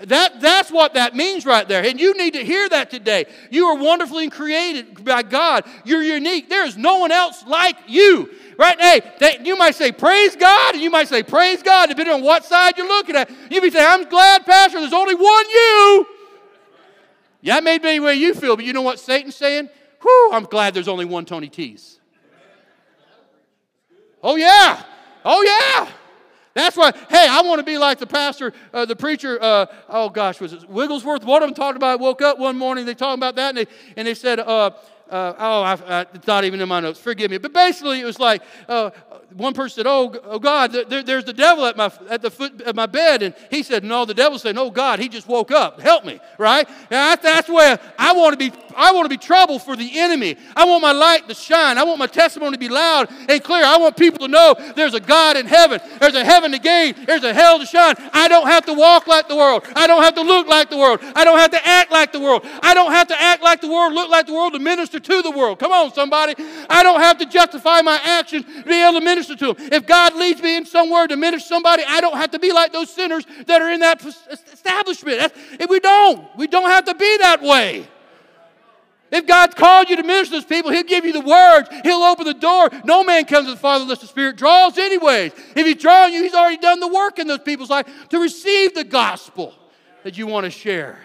[0.04, 1.84] That, that's what that means right there.
[1.84, 3.26] And you need to hear that today.
[3.50, 5.64] You are wonderfully created by God.
[5.84, 6.48] You're unique.
[6.48, 8.30] There is no one else like you.
[8.56, 8.80] Right?
[8.80, 12.22] Hey, they, you might say, Praise God, and you might say, Praise God, depending on
[12.22, 13.30] what side you're looking at.
[13.50, 16.06] You may say, I'm glad, Pastor, there's only one you.
[17.42, 19.68] Yeah, that may be the way you feel, but you know what Satan's saying?
[20.02, 21.98] Whew, I'm glad there's only one Tony Tees.
[24.22, 24.82] Oh, yeah.
[25.24, 25.90] Oh, yeah.
[26.60, 30.10] That's why, hey, I want to be like the pastor, uh, the preacher, uh, oh
[30.10, 31.24] gosh, was it Wigglesworth?
[31.24, 33.66] One of them talked about, woke up one morning, they talked about that, and they,
[33.96, 34.70] and they said, uh,
[35.10, 37.00] uh, oh, I, I, it's not even in my notes.
[37.00, 37.38] Forgive me.
[37.38, 38.90] But basically, it was like uh,
[39.36, 42.60] one person said, "Oh, oh God, there, there's the devil at my at the foot
[42.62, 45.50] of my bed," and he said, "No." The devil said, "Oh God, he just woke
[45.50, 45.80] up.
[45.80, 46.68] Help me!" Right?
[46.90, 48.56] And that's where I want to be.
[48.76, 50.36] I want to be trouble for the enemy.
[50.56, 51.78] I want my light to shine.
[51.78, 53.64] I want my testimony to be loud and clear.
[53.64, 55.80] I want people to know there's a God in heaven.
[55.98, 56.94] There's a heaven to gain.
[57.06, 57.94] There's a hell to shine.
[58.12, 59.64] I don't have to walk like the world.
[59.74, 61.00] I don't have to look like the world.
[61.14, 62.44] I don't have to act like the world.
[62.62, 65.22] I don't have to act like the world, look like the world to minister to
[65.22, 65.58] the world.
[65.58, 66.34] Come on, somebody.
[66.68, 69.56] I don't have to justify my actions to be able to minister to them.
[69.72, 72.72] If God leads me in somewhere to minister somebody, I don't have to be like
[72.72, 75.32] those sinners that are in that establishment.
[75.52, 77.86] If we don't, we don't have to be that way.
[79.12, 81.68] If God's called you to minister to those people, He'll give you the words.
[81.82, 82.70] He'll open the door.
[82.84, 85.32] No man comes to the Father unless the Spirit draws, anyways.
[85.56, 88.74] If He's drawing you, He's already done the work in those people's life to receive
[88.74, 89.52] the gospel
[90.04, 91.00] that you want to share.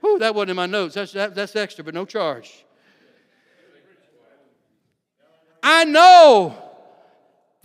[0.00, 0.94] Whew, that wasn't in my notes.
[0.94, 2.64] That's, that, that's extra, but no charge.
[5.62, 6.65] I know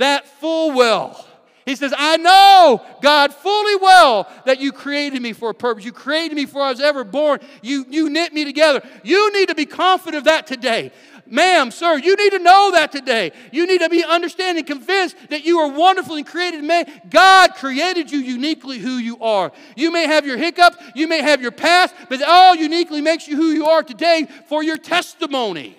[0.02, 1.28] that full well.
[1.66, 5.86] He says, I know, God, fully well that you created me for a purpose.
[5.86, 7.40] You created me before I was ever born.
[7.62, 8.82] You, you knit me together.
[9.04, 10.92] You need to be confident of that today.
[11.28, 13.32] Ma'am, sir, you need to know that today.
[13.54, 16.92] You need to be understanding, convinced that you are wonderfully created man.
[17.10, 19.54] God created you uniquely who you are.
[19.78, 23.30] You may have your hiccups, you may have your past, but it all uniquely makes
[23.30, 25.78] you who you are today for your testimony.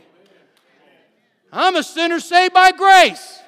[1.53, 3.42] I'm a sinner saved by grace.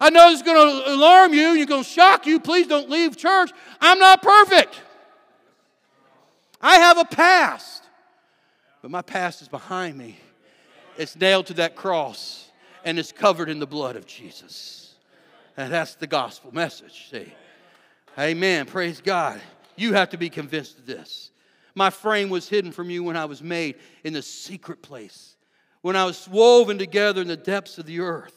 [0.00, 2.38] I know it's going to alarm you, you're going to shock you.
[2.38, 3.50] Please don't leave church.
[3.80, 4.80] I'm not perfect.
[6.60, 7.84] I have a past,
[8.82, 10.18] but my past is behind me.
[10.96, 12.50] It's nailed to that cross
[12.84, 14.94] and it's covered in the blood of Jesus.
[15.56, 17.32] And that's the gospel message, see.
[18.18, 18.66] Amen.
[18.66, 19.40] Praise God.
[19.76, 21.30] You have to be convinced of this.
[21.74, 25.36] My frame was hidden from you when I was made in the secret place
[25.86, 28.35] when I was woven together in the depths of the earth.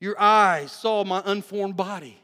[0.00, 2.18] Your eyes saw my unformed body.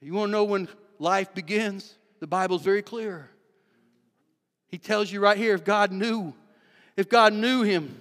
[0.00, 1.96] You want to know when life begins?
[2.20, 3.30] The Bible's very clear.
[4.68, 6.34] He tells you right here if God knew,
[6.96, 7.98] if God knew him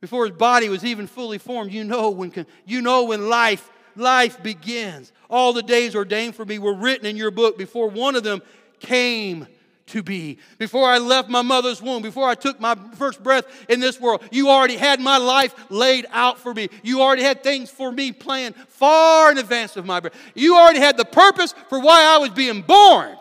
[0.00, 4.42] before his body was even fully formed, you know when you know when life life
[4.42, 5.12] begins.
[5.28, 8.42] All the days ordained for me were written in your book before one of them
[8.78, 9.46] came
[9.90, 10.38] to be.
[10.58, 14.22] Before I left my mother's womb, before I took my first breath in this world,
[14.30, 16.68] you already had my life laid out for me.
[16.82, 20.14] You already had things for me planned far in advance of my birth.
[20.34, 23.16] You already had the purpose for why I was being born.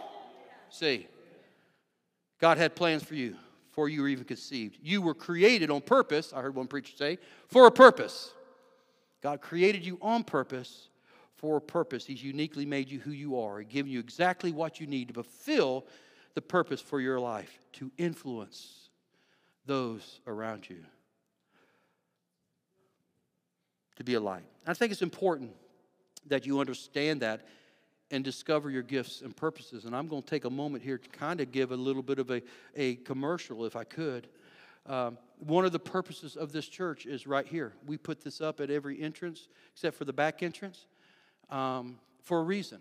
[0.69, 1.07] See,
[2.39, 3.35] God had plans for you
[3.69, 4.77] before you were even conceived.
[4.81, 8.31] You were created on purpose, I heard one preacher say, for a purpose.
[9.21, 10.89] God created you on purpose
[11.35, 12.05] for a purpose.
[12.05, 15.13] He's uniquely made you who you are and given you exactly what you need to
[15.13, 15.85] fulfill
[16.39, 18.87] the purpose for your life to influence
[19.65, 20.77] those around you,
[23.97, 24.45] to be a light.
[24.65, 25.51] I think it's important
[26.27, 27.45] that you understand that
[28.09, 29.83] and discover your gifts and purposes.
[29.83, 32.19] And I'm going to take a moment here to kind of give a little bit
[32.19, 32.41] of a,
[32.73, 34.29] a commercial, if I could.
[34.85, 37.73] Um, one of the purposes of this church is right here.
[37.85, 40.85] We put this up at every entrance, except for the back entrance,
[41.49, 42.79] um, for a reason.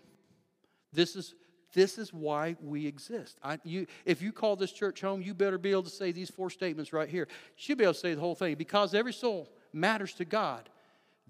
[0.93, 1.35] This is
[1.73, 3.37] this is why we exist.
[3.43, 6.29] I, you, if you call this church home, you better be able to say these
[6.29, 7.27] four statements right here.
[7.29, 10.67] You should be able to say the whole thing because every soul matters to God.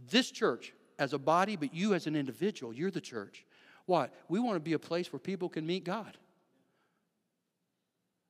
[0.09, 3.45] This church as a body, but you as an individual, you're the church.
[3.85, 4.13] What?
[4.29, 6.17] We want to be a place where people can meet God.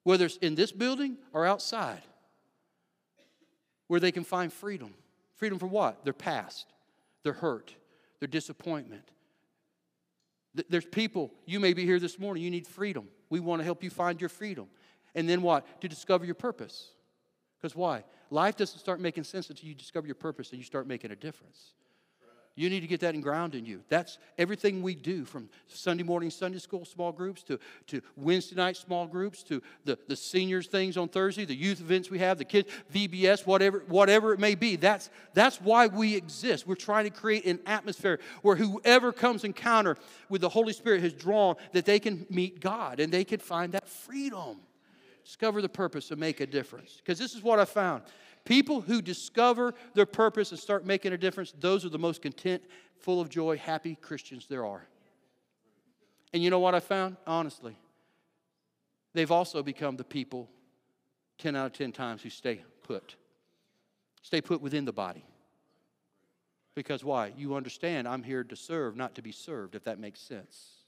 [0.03, 2.01] Whether it's in this building or outside,
[3.87, 4.93] where they can find freedom.
[5.35, 6.03] Freedom from what?
[6.03, 6.65] Their past,
[7.23, 7.75] their hurt,
[8.19, 9.03] their disappointment,
[10.69, 13.07] there's people, you may be here this morning, you need freedom.
[13.29, 14.67] We want to help you find your freedom.
[15.15, 15.81] And then what?
[15.81, 16.89] To discover your purpose.
[17.59, 18.03] Because why?
[18.29, 21.15] Life doesn't start making sense until you discover your purpose and you start making a
[21.15, 21.73] difference.
[22.59, 23.83] You need to get that ground in you.
[23.87, 28.75] That's everything we do from Sunday morning Sunday school small groups to, to Wednesday night
[28.75, 32.43] small groups to the, the seniors things on Thursday, the youth events we have, the
[32.43, 34.75] kids, VBS, whatever, whatever it may be.
[34.75, 36.67] That's, that's why we exist.
[36.67, 39.95] We're trying to create an atmosphere where whoever comes encounter
[40.27, 43.71] with the Holy Spirit has drawn that they can meet God and they can find
[43.71, 44.57] that freedom.
[45.23, 46.97] Discover the purpose and make a difference.
[46.97, 48.03] Because this is what I found.
[48.49, 52.63] People who discover their purpose and start making a difference, those are the most content,
[52.97, 54.87] full of joy, happy Christians there are.
[56.33, 57.17] And you know what I found?
[57.27, 57.77] Honestly,
[59.13, 60.49] they've also become the people
[61.37, 63.17] 10 out of 10 times who stay put.
[64.23, 65.23] Stay put within the body.
[66.73, 67.33] Because why?
[67.37, 70.78] You understand I'm here to serve, not to be served, if that makes sense.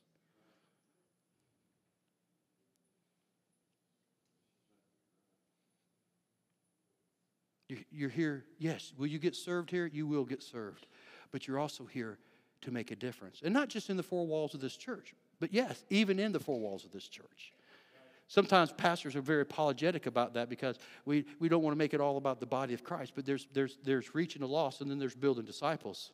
[7.92, 8.94] You're here, yes.
[8.98, 9.86] Will you get served here?
[9.86, 10.88] You will get served.
[11.32, 12.18] But you're also here
[12.62, 13.42] to make a difference.
[13.44, 16.40] And not just in the four walls of this church, but yes, even in the
[16.40, 17.54] four walls of this church.
[18.28, 22.00] Sometimes pastors are very apologetic about that because we, we don't want to make it
[22.00, 25.00] all about the body of Christ, but there's, there's, there's reaching the lost and then
[25.00, 26.12] there's building disciples.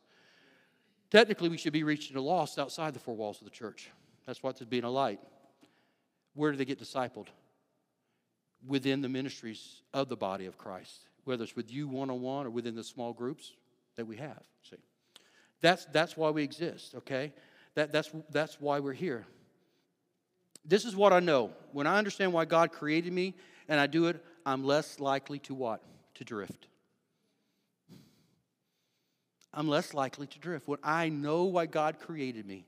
[1.10, 3.90] Technically, we should be reaching the lost outside the four walls of the church.
[4.26, 5.20] That's what's being a light.
[6.34, 7.28] Where do they get discipled?
[8.66, 12.46] Within the ministries of the body of Christ, whether it's with you one on one
[12.46, 13.52] or within the small groups
[13.96, 14.42] that we have.
[14.68, 14.76] See,
[15.60, 17.32] that's, that's why we exist, okay?
[17.74, 19.26] That, that's, that's why we're here.
[20.64, 21.52] This is what I know.
[21.72, 23.34] When I understand why God created me
[23.68, 25.82] and I do it, I'm less likely to what?
[26.16, 26.66] To drift.
[29.52, 30.66] I'm less likely to drift.
[30.66, 32.66] When I know why God created me,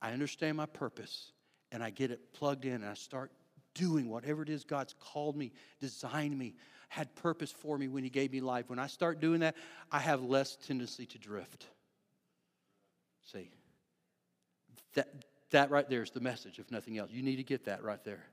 [0.00, 1.32] I understand my purpose,
[1.72, 3.30] and I get it plugged in, and I start
[3.74, 6.54] doing whatever it is God's called me, designed me,
[6.94, 8.70] had purpose for me when He gave me life.
[8.70, 9.56] When I start doing that,
[9.90, 11.66] I have less tendency to drift.
[13.32, 13.50] See,
[14.94, 15.08] that,
[15.50, 17.10] that right there is the message, if nothing else.
[17.10, 18.24] You need to get that right there.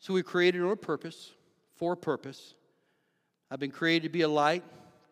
[0.00, 1.30] So we created on a purpose
[1.76, 2.54] for a purpose.
[3.50, 4.64] I've been created to be a light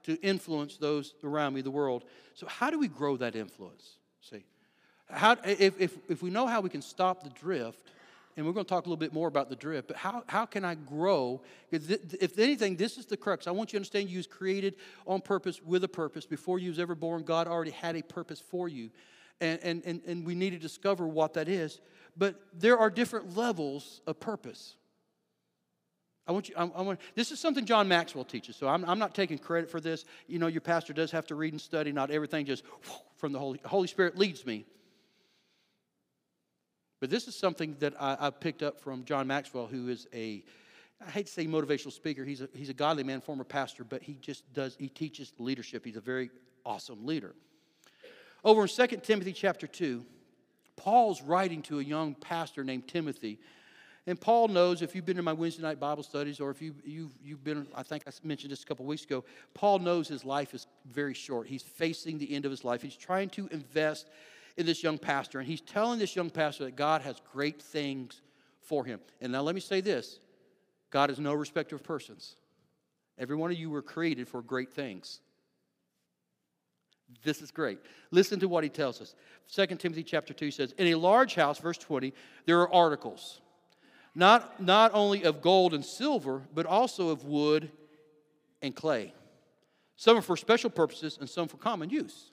[0.04, 2.04] to influence those around me, the world.
[2.34, 3.98] So, how do we grow that influence?
[4.20, 4.44] See,
[5.08, 7.82] how, if, if, if we know how we can stop the drift,
[8.36, 10.44] and we're going to talk a little bit more about the drift, but how, how
[10.44, 11.42] can I grow?
[11.70, 13.46] If anything, this is the crux.
[13.46, 16.26] I want you to understand you was created on purpose with a purpose.
[16.26, 18.90] Before you was ever born, God already had a purpose for you.
[19.40, 21.80] And, and, and, and we need to discover what that is.
[22.16, 24.76] But there are different levels of purpose.
[26.26, 28.98] I want you, I, I want, this is something John Maxwell teaches, so I'm, I'm
[28.98, 30.06] not taking credit for this.
[30.26, 32.64] You know, your pastor does have to read and study, not everything just
[33.16, 34.64] from the Holy, Holy Spirit leads me.
[37.04, 40.42] But this is something that I, I picked up from John Maxwell, who is a,
[41.06, 42.24] I hate to say motivational speaker.
[42.24, 45.84] He's a, he's a godly man, former pastor, but he just does, he teaches leadership.
[45.84, 46.30] He's a very
[46.64, 47.34] awesome leader.
[48.42, 50.02] Over in 2 Timothy chapter 2,
[50.76, 53.38] Paul's writing to a young pastor named Timothy
[54.06, 56.74] and Paul knows, if you've been in my Wednesday night Bible studies, or if you,
[56.84, 60.24] you've, you've been, I think I mentioned this a couple weeks ago, Paul knows his
[60.26, 61.46] life is very short.
[61.46, 62.82] He's facing the end of his life.
[62.82, 64.10] He's trying to invest
[64.56, 68.20] in this young pastor, and he's telling this young pastor that God has great things
[68.60, 69.00] for him.
[69.20, 70.18] And now let me say this
[70.90, 72.36] God is no respecter of persons.
[73.18, 75.20] Every one of you were created for great things.
[77.22, 77.78] This is great.
[78.10, 79.14] Listen to what he tells us.
[79.52, 82.12] 2 Timothy chapter 2 says, In a large house, verse 20,
[82.46, 83.40] there are articles
[84.14, 87.70] not, not only of gold and silver, but also of wood
[88.62, 89.12] and clay.
[89.96, 92.30] Some are for special purposes and some for common use.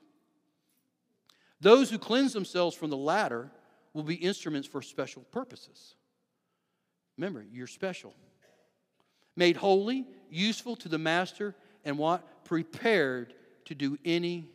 [1.62, 3.48] Those who cleanse themselves from the latter
[3.94, 5.94] will be instruments for special purposes.
[7.16, 8.14] Remember, you're special.
[9.36, 12.44] Made holy, useful to the master, and what?
[12.44, 13.32] Prepared
[13.66, 14.50] to do any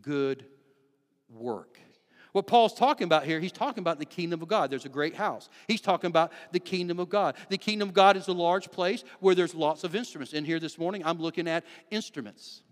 [0.00, 0.44] good
[1.28, 1.80] work.
[2.30, 4.70] What Paul's talking about here, he's talking about the kingdom of God.
[4.70, 5.48] There's a great house.
[5.66, 7.34] He's talking about the kingdom of God.
[7.48, 10.32] The kingdom of God is a large place where there's lots of instruments.
[10.32, 12.62] In here this morning, I'm looking at instruments.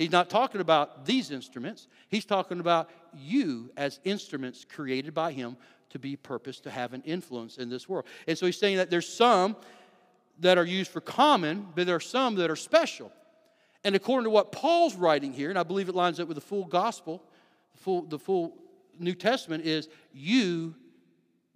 [0.00, 5.58] He's not talking about these instruments, he's talking about you as instruments created by him
[5.90, 8.06] to be purposed to have an influence in this world.
[8.26, 9.56] And so he's saying that there's some
[10.38, 13.12] that are used for common, but there are some that are special.
[13.84, 16.40] And according to what Paul's writing here, and I believe it lines up with the
[16.40, 17.22] full gospel,
[17.72, 18.56] the full, the full
[18.98, 20.74] New Testament is you,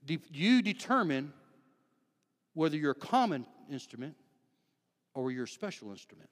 [0.06, 1.32] you determine
[2.52, 4.14] whether you're a common instrument
[5.14, 6.28] or you're a special instrument.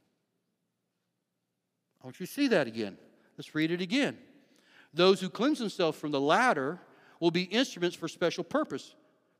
[2.03, 2.99] I want you to see that again.
[3.39, 4.19] Let's read it again.
[4.93, 6.81] Those who cleanse themselves from the latter
[7.21, 8.95] will be instruments for special purpose.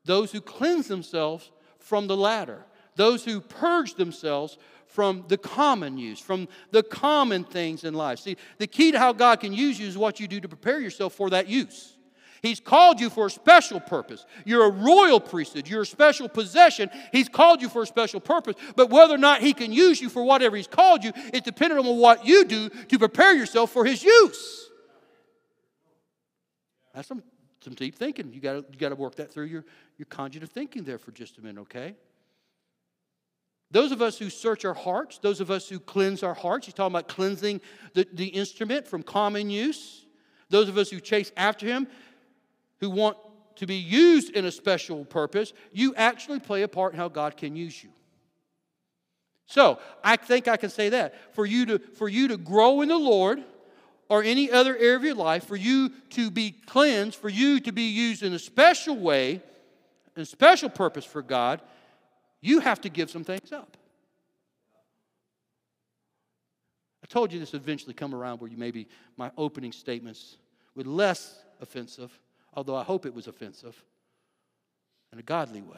[0.05, 6.19] Those who cleanse themselves from the latter, those who purge themselves from the common use,
[6.19, 8.19] from the common things in life.
[8.19, 10.79] See, the key to how God can use you is what you do to prepare
[10.79, 11.97] yourself for that use.
[12.43, 14.25] He's called you for a special purpose.
[14.43, 15.65] You're a royal priesthood.
[15.65, 16.89] You're a special possession.
[17.13, 18.55] He's called you for a special purpose.
[18.75, 21.79] But whether or not He can use you for whatever He's called you is dependent
[21.79, 24.69] on what you do to prepare yourself for His use.
[26.93, 27.23] That's some,
[27.61, 28.33] some deep thinking.
[28.33, 29.63] You got you got to work that through your,
[29.97, 31.95] your conjugative thinking there for just a minute, okay?
[33.71, 36.75] Those of us who search our hearts, those of us who cleanse our hearts, he's
[36.75, 37.61] talking about cleansing
[37.93, 40.05] the, the instrument from common use.
[40.49, 41.87] Those of us who chase after him,
[42.83, 43.15] who want
[43.55, 47.37] to be used in a special purpose, you actually play a part in how God
[47.37, 47.91] can use you.
[49.45, 51.33] So I think I can say that.
[51.33, 53.41] For you to, for you to grow in the Lord
[54.09, 57.71] or any other area of your life, for you to be cleansed, for you to
[57.71, 59.41] be used in a special way,
[60.17, 61.61] and special purpose for God,
[62.41, 63.77] you have to give some things up.
[67.01, 70.35] I told you this would eventually come around where you maybe my opening statements
[70.75, 72.11] were less offensive,
[72.55, 73.81] although I hope it was offensive,
[75.11, 75.77] in a godly way.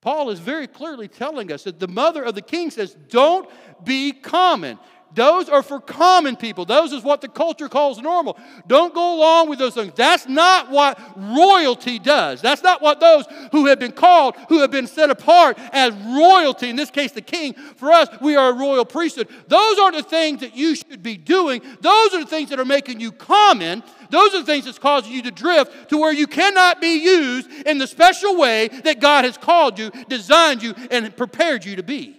[0.00, 3.48] Paul is very clearly telling us that the mother of the king says, Don't
[3.84, 4.78] be common.
[5.14, 6.64] Those are for common people.
[6.64, 8.38] Those is what the culture calls normal.
[8.66, 9.92] Don't go along with those things.
[9.96, 12.42] That's not what royalty does.
[12.42, 16.68] That's not what those who have been called, who have been set apart as royalty,
[16.68, 19.28] in this case the king, for us, we are a royal priesthood.
[19.48, 21.62] Those aren't the things that you should be doing.
[21.80, 23.82] Those are the things that are making you common.
[24.10, 27.50] Those are the things that's causing you to drift to where you cannot be used
[27.66, 31.82] in the special way that God has called you, designed you, and prepared you to
[31.82, 32.17] be.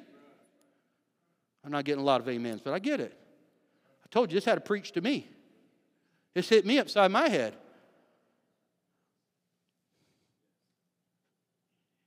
[1.64, 3.14] I'm not getting a lot of amens, but I get it.
[4.04, 5.28] I told you this had to preach to me.
[6.34, 7.56] This hit me upside my head.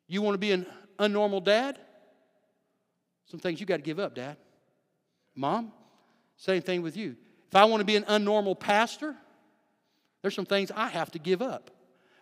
[0.09, 0.67] You want to be an
[0.99, 1.79] unnormal dad?
[3.27, 4.37] Some things you got to give up, dad.
[5.35, 5.73] Mom,
[6.37, 7.17] same thing with you.
[7.49, 9.15] If I want to be an unnormal pastor,
[10.21, 11.71] there's some things I have to give up.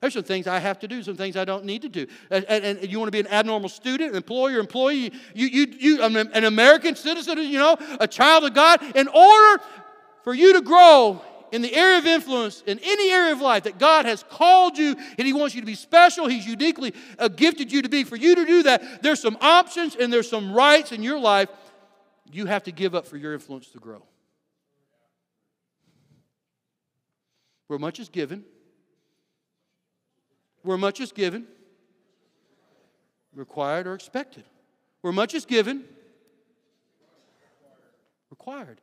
[0.01, 2.07] There's some things I have to do, some things I don't need to do.
[2.31, 6.45] And, and, you want to be an abnormal student, employer, employee, you, you, you, an
[6.45, 8.83] American citizen, you know, a child of God.
[8.97, 9.63] In order
[10.25, 11.21] for you to grow
[11.53, 14.97] in the area of influence, in any area of life that God has called you
[15.19, 18.17] and He wants you to be special, He's uniquely uh, gifted you to be, for
[18.17, 21.51] you to do that, there's some options and there's some rights in your life
[22.33, 24.03] you have to give up for your influence to grow.
[27.67, 28.45] Where much is given,
[30.63, 31.47] where much is given,
[33.35, 34.45] required or expected.
[35.01, 35.85] Where much is given,
[38.31, 38.81] required.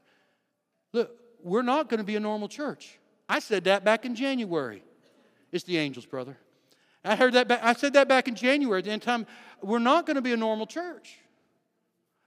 [0.93, 1.11] Look,
[1.43, 2.97] we're not going to be a normal church.
[3.29, 4.83] I said that back in January.
[5.51, 6.37] It's the angels, brother.
[7.03, 9.25] I heard that back, I said that back in January at the end time.
[9.61, 11.17] We're not going to be a normal church.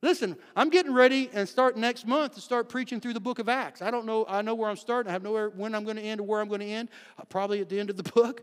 [0.02, 3.50] Listen, I'm getting ready and start next month to start preaching through the book of
[3.50, 3.82] Acts.
[3.82, 5.10] I don't know, I know where I'm starting.
[5.10, 6.88] I have nowhere when I'm going to end or where I'm going to end.
[7.28, 8.42] Probably at the end of the book.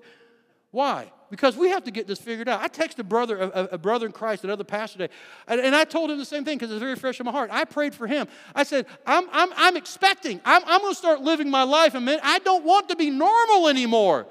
[0.72, 1.12] Why?
[1.30, 2.62] Because we have to get this figured out.
[2.62, 5.14] I texted a brother, a, a brother in Christ, another pastor today,
[5.48, 7.50] and, and I told him the same thing because it's very fresh in my heart.
[7.52, 8.28] I prayed for him.
[8.56, 12.10] I said, I'm, I'm, I'm expecting, I'm, I'm going to start living my life, and
[12.10, 14.28] I don't want to be normal anymore.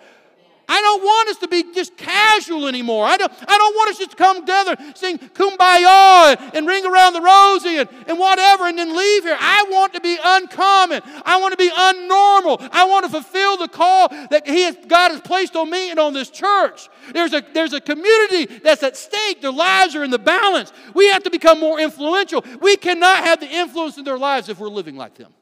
[0.68, 3.06] I don't want us to be just casual anymore.
[3.06, 7.12] I don't, I don't want us just to come together, sing kumbaya and, ring around
[7.12, 9.36] the rosy and, and whatever and then leave here.
[9.38, 11.02] I want to be uncommon.
[11.24, 12.68] I want to be unnormal.
[12.72, 16.00] I want to fulfill the call that he has, God has placed on me and
[16.00, 16.88] on this church.
[17.12, 19.40] There's a, there's a community that's at stake.
[19.42, 20.72] Their lives are in the balance.
[20.94, 22.44] We have to become more influential.
[22.60, 25.32] We cannot have the influence in their lives if we're living like them.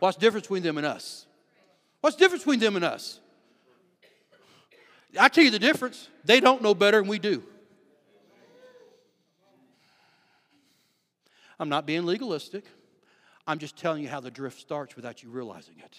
[0.00, 1.26] What's the difference between them and us?
[2.00, 3.20] What's the difference between them and us?
[5.18, 6.08] I tell you the difference.
[6.24, 7.42] They don't know better than we do.
[11.58, 12.64] I'm not being legalistic.
[13.46, 15.98] I'm just telling you how the drift starts without you realizing it.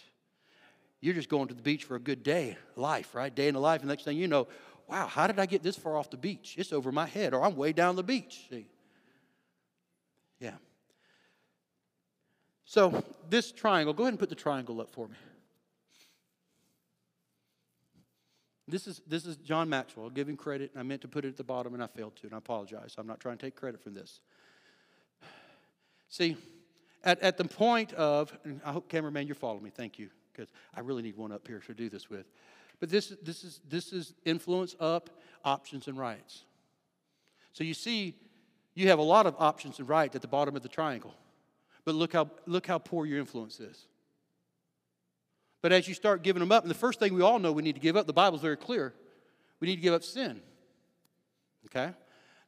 [1.01, 3.33] You're just going to the beach for a good day, life, right?
[3.33, 3.81] Day in the life.
[3.81, 4.47] And next thing you know,
[4.87, 6.55] wow, how did I get this far off the beach?
[6.57, 8.47] It's over my head, or I'm way down the beach.
[8.49, 8.67] See?
[10.39, 10.55] Yeah.
[12.65, 15.15] So, this triangle, go ahead and put the triangle up for me.
[18.71, 20.05] This is, this is John Maxwell.
[20.05, 20.71] I'll give him credit.
[20.77, 22.95] I meant to put it at the bottom and I failed to, and I apologize.
[22.97, 24.21] I'm not trying to take credit for this.
[26.07, 26.37] See,
[27.03, 28.31] at, at the point of,
[28.65, 29.71] I hope, cameraman, you're following me.
[29.71, 32.25] Thank you, because I really need one up here to do this with.
[32.79, 35.09] But this, this, is, this is influence up,
[35.43, 36.45] options, and rights.
[37.51, 38.15] So you see,
[38.73, 41.13] you have a lot of options and rights at the bottom of the triangle.
[41.83, 43.87] But look how, look how poor your influence is.
[45.61, 47.61] But as you start giving them up, and the first thing we all know we
[47.61, 48.93] need to give up, the Bible's very clear.
[49.59, 50.41] We need to give up sin.
[51.67, 51.93] Okay?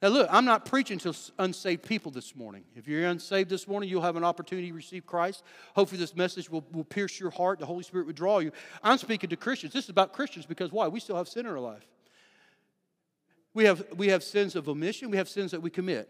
[0.01, 2.65] Now, look, I'm not preaching to unsaved people this morning.
[2.75, 5.43] If you're unsaved this morning, you'll have an opportunity to receive Christ.
[5.75, 7.59] Hopefully, this message will, will pierce your heart.
[7.59, 8.51] The Holy Spirit will draw you.
[8.83, 9.71] I'm speaking to Christians.
[9.71, 10.89] This is about Christians because why?
[10.89, 11.87] We still have sin in our life.
[13.53, 16.09] We have, we have sins of omission, we have sins that we commit.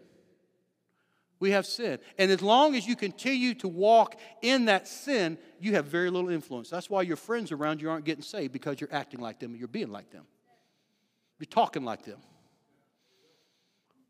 [1.44, 1.98] We have sin.
[2.16, 6.30] And as long as you continue to walk in that sin, you have very little
[6.30, 6.70] influence.
[6.70, 9.58] That's why your friends around you aren't getting saved because you're acting like them and
[9.58, 10.24] you're being like them.
[11.38, 12.16] You're talking like them.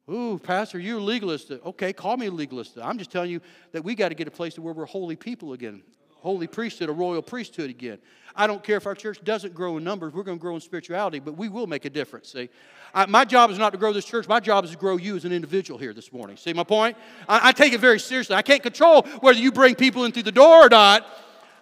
[0.08, 1.50] Ooh, Pastor, you're a legalist.
[1.50, 2.78] Okay, call me a legalist.
[2.80, 3.40] I'm just telling you
[3.72, 5.82] that we got to get a place to where we're holy people again
[6.24, 7.98] holy priesthood, a royal priesthood again.
[8.34, 10.62] I don't care if our church doesn't grow in numbers, we're going to grow in
[10.62, 12.32] spirituality, but we will make a difference.
[12.32, 12.48] See,
[12.94, 15.16] I, my job is not to grow this church, my job is to grow you
[15.16, 16.38] as an individual here this morning.
[16.38, 16.96] See my point?
[17.28, 18.34] I, I take it very seriously.
[18.34, 21.06] I can't control whether you bring people in through the door or not.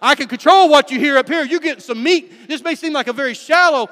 [0.01, 1.43] I can control what you hear up here.
[1.43, 2.47] You get some meat.
[2.47, 3.89] This may seem like a very shallow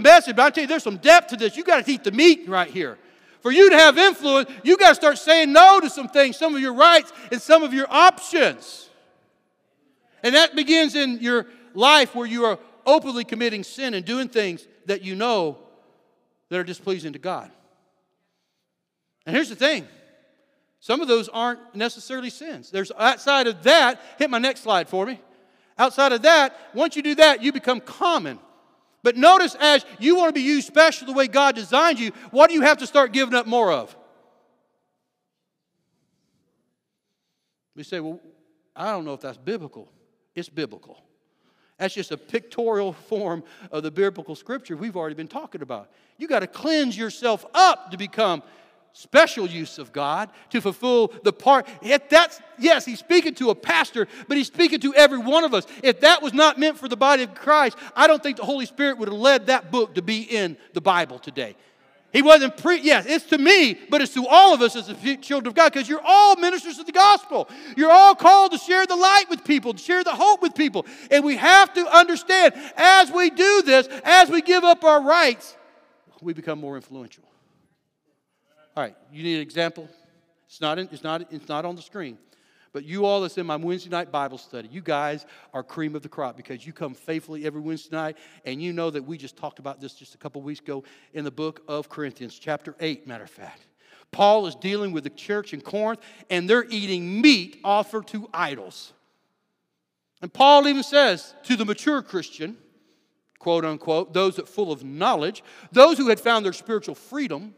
[0.00, 1.54] message, but I tell you, there's some depth to this.
[1.54, 2.96] You got to eat the meat right here.
[3.42, 6.54] For you to have influence, you got to start saying no to some things, some
[6.54, 8.83] of your rights, and some of your options.
[10.24, 14.66] And that begins in your life where you are openly committing sin and doing things
[14.86, 15.58] that you know
[16.48, 17.50] that are displeasing to God.
[19.26, 19.86] And here's the thing
[20.80, 22.70] some of those aren't necessarily sins.
[22.70, 25.20] There's outside of that, hit my next slide for me.
[25.78, 28.38] Outside of that, once you do that, you become common.
[29.02, 32.48] But notice as you want to be used special the way God designed you, what
[32.48, 33.94] do you have to start giving up more of?
[37.76, 38.20] We say, well,
[38.74, 39.90] I don't know if that's biblical.
[40.34, 40.98] It's biblical.
[41.78, 45.90] That's just a pictorial form of the biblical scripture we've already been talking about.
[46.18, 48.42] You got to cleanse yourself up to become
[48.92, 51.66] special use of God to fulfill the part.
[51.82, 55.52] If that's, yes, he's speaking to a pastor, but he's speaking to every one of
[55.52, 55.66] us.
[55.82, 58.66] If that was not meant for the body of Christ, I don't think the Holy
[58.66, 61.56] Spirit would have led that book to be in the Bible today.
[62.14, 65.16] He wasn't pre, yes, it's to me, but it's to all of us as the
[65.16, 67.48] children of God because you're all ministers of the gospel.
[67.76, 70.86] You're all called to share the light with people, to share the hope with people.
[71.10, 75.56] And we have to understand as we do this, as we give up our rights,
[76.22, 77.24] we become more influential.
[78.76, 79.88] All right, you need an example?
[80.46, 82.16] It's not, in, it's, not, it's not on the screen.
[82.74, 86.02] But you all that's in my Wednesday night Bible study, you guys are cream of
[86.02, 89.36] the crop because you come faithfully every Wednesday night, and you know that we just
[89.36, 90.82] talked about this just a couple weeks ago
[91.14, 93.66] in the book of Corinthians, chapter 8, matter of fact.
[94.10, 98.92] Paul is dealing with the church in Corinth, and they're eating meat offered to idols.
[100.20, 102.56] And Paul even says to the mature Christian,
[103.38, 107.54] quote unquote, those that full of knowledge, those who had found their spiritual freedom,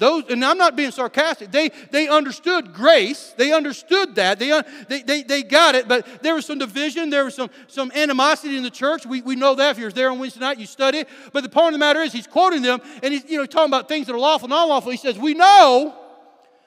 [0.00, 3.34] those, and I'm not being sarcastic, they, they understood grace.
[3.36, 4.38] They understood that.
[4.38, 7.10] They, they, they, they got it, but there was some division.
[7.10, 9.04] There was some, some animosity in the church.
[9.04, 9.72] We, we know that.
[9.72, 11.08] If you're there on Wednesday night, you study it.
[11.34, 13.68] But the point of the matter is, he's quoting them, and he's you know, talking
[13.68, 14.90] about things that are lawful and unlawful.
[14.90, 15.94] He says, We know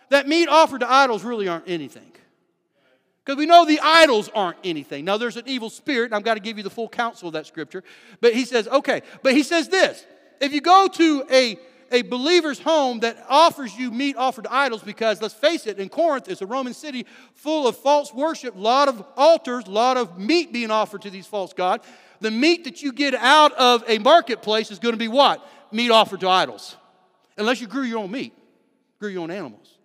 [0.10, 2.12] that meat offered to idols really aren't anything.
[3.26, 5.06] Because we know the idols aren't anything.
[5.06, 7.34] Now, there's an evil spirit, and I've got to give you the full counsel of
[7.34, 7.84] that scripture.
[8.22, 9.02] But he says, okay.
[9.24, 10.06] But he says this
[10.40, 11.58] if you go to a
[11.94, 15.88] a believer's home that offers you meat offered to idols because, let's face it, in
[15.88, 19.96] Corinth, it's a Roman city full of false worship, a lot of altars, a lot
[19.96, 21.86] of meat being offered to these false gods.
[22.20, 25.48] The meat that you get out of a marketplace is going to be what?
[25.72, 26.76] Meat offered to idols.
[27.38, 28.34] Unless you grew your own meat,
[29.00, 29.78] grew your own animals.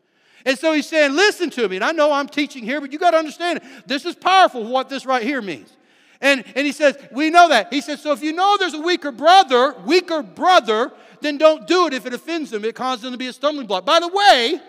[0.47, 1.77] And so he's saying, listen to me.
[1.77, 4.89] And I know I'm teaching here, but you got to understand this is powerful what
[4.89, 5.77] this right here means.
[6.21, 7.73] And, and he says, we know that.
[7.73, 11.87] He says, so if you know there's a weaker brother, weaker brother then don't do
[11.87, 12.64] it if it offends them.
[12.64, 13.85] It causes them to be a stumbling block.
[13.85, 14.61] By the way,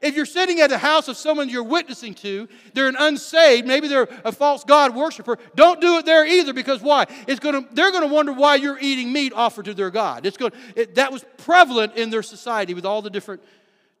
[0.00, 3.86] if you're sitting at the house of someone you're witnessing to, they're an unsaved, maybe
[3.86, 7.06] they're a false God worshiper, don't do it there either because why?
[7.26, 10.24] It's gonna, they're going to wonder why you're eating meat offered to their God.
[10.24, 13.42] It's going, it, that was prevalent in their society with all the different,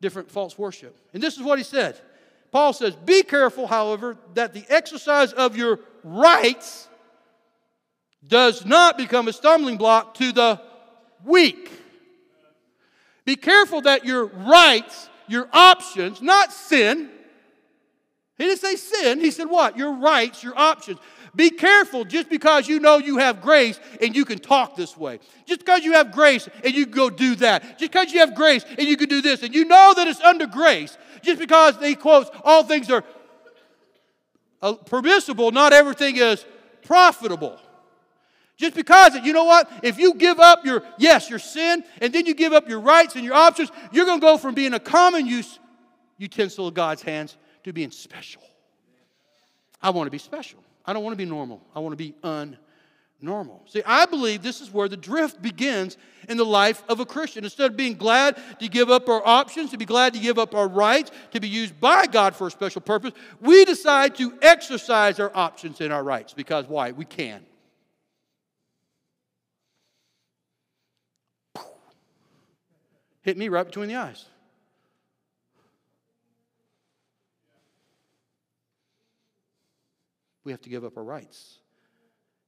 [0.00, 0.98] different false worship.
[1.12, 2.00] And this is what he said.
[2.50, 6.88] Paul says, Be careful, however, that the exercise of your rights
[8.26, 10.60] does not become a stumbling block to the
[11.24, 11.70] weak.
[13.24, 17.10] Be careful that your rights, your options, not sin.
[18.38, 19.20] He didn't say sin.
[19.20, 19.76] He said what?
[19.76, 20.98] Your rights, your options.
[21.34, 25.20] Be careful just because you know you have grace and you can talk this way.
[25.46, 27.78] Just because you have grace and you go do that.
[27.78, 30.20] Just because you have grace and you can do this and you know that it's
[30.20, 30.98] under grace.
[31.22, 33.04] Just because he quotes all things are
[34.62, 36.44] uh, permissible, not everything is
[36.84, 37.60] profitable.
[38.60, 39.72] Just because, you know what?
[39.82, 43.16] If you give up your, yes, your sin, and then you give up your rights
[43.16, 45.58] and your options, you're going to go from being a common use
[46.18, 48.42] utensil of God's hands to being special.
[49.80, 50.62] I want to be special.
[50.84, 51.62] I don't want to be normal.
[51.74, 53.66] I want to be unnormal.
[53.66, 55.96] See, I believe this is where the drift begins
[56.28, 57.44] in the life of a Christian.
[57.44, 60.54] Instead of being glad to give up our options, to be glad to give up
[60.54, 65.18] our rights, to be used by God for a special purpose, we decide to exercise
[65.18, 66.92] our options and our rights because why?
[66.92, 67.46] We can.
[73.22, 74.26] Hit me right between the eyes.
[80.44, 81.58] We have to give up our rights,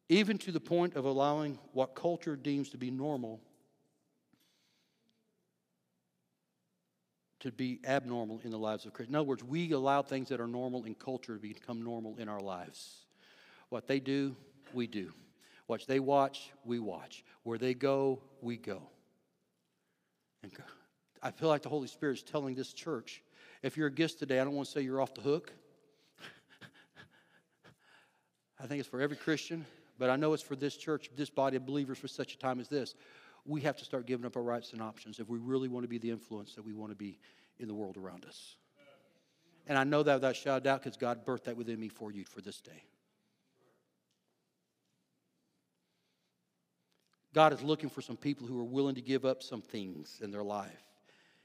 [0.09, 3.41] even to the point of allowing what culture deems to be normal
[7.43, 9.15] to be abnormal in the lives of Christians.
[9.15, 12.29] In other words, we allow things that are normal in culture to become normal in
[12.29, 13.01] our lives.
[13.69, 14.37] What they do,
[14.73, 15.13] we do.
[15.67, 17.25] What they watch, we watch.
[17.43, 18.83] Where they go, we go.
[20.43, 20.53] And
[21.23, 23.23] I feel like the Holy Spirit is telling this church
[23.63, 25.53] if you're a guest today, I don't want to say you're off the hook.
[28.61, 29.65] I think it's for every Christian,
[29.99, 32.59] but I know it's for this church, this body of believers for such a time
[32.59, 32.97] as this.
[33.47, 35.89] We have to start giving up our rights and options if we really want to
[35.89, 37.19] be the influence that we want to be
[37.61, 38.57] in the world around us.
[39.69, 42.25] And I know that without shadow doubt because God birthed that within me for you
[42.25, 42.83] for this day.
[47.35, 50.31] God is looking for some people who are willing to give up some things in
[50.31, 50.83] their life.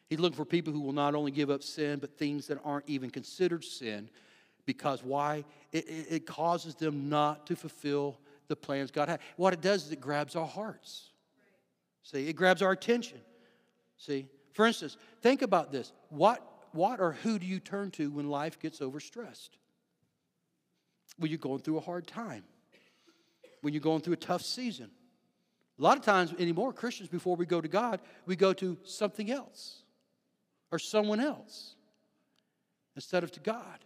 [0.09, 2.87] He's looking for people who will not only give up sin, but things that aren't
[2.87, 4.09] even considered sin.
[4.65, 5.43] Because why?
[5.71, 9.19] It, it, it causes them not to fulfill the plans God had.
[9.35, 11.09] What it does is it grabs our hearts.
[12.03, 13.19] See, it grabs our attention.
[13.97, 15.91] See, for instance, think about this.
[16.09, 19.49] What, what or who do you turn to when life gets overstressed?
[21.17, 22.43] When you're going through a hard time,
[23.61, 24.89] when you're going through a tough season.
[25.79, 29.29] A lot of times anymore, Christians, before we go to God, we go to something
[29.29, 29.83] else
[30.71, 31.75] or someone else
[32.95, 33.79] instead of to God.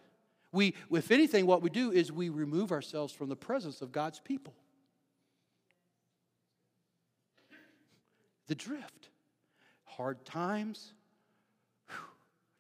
[0.54, 4.20] We, if anything, what we do is we remove ourselves from the presence of God's
[4.20, 4.54] people.
[8.48, 9.10] The drift.
[9.86, 10.94] Hard times.
[11.90, 11.98] Whew.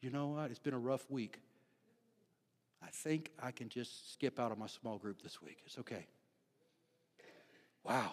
[0.01, 0.51] You know what?
[0.51, 1.39] It's been a rough week.
[2.83, 5.59] I think I can just skip out of my small group this week.
[5.65, 6.07] It's okay.
[7.83, 8.11] Wow.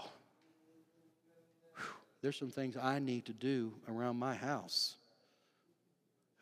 [2.21, 4.97] There's some things I need to do around my house.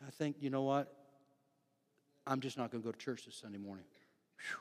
[0.07, 0.93] I think, you know what?
[2.27, 3.85] I'm just not going to go to church this Sunday morning.
[4.39, 4.59] Whew.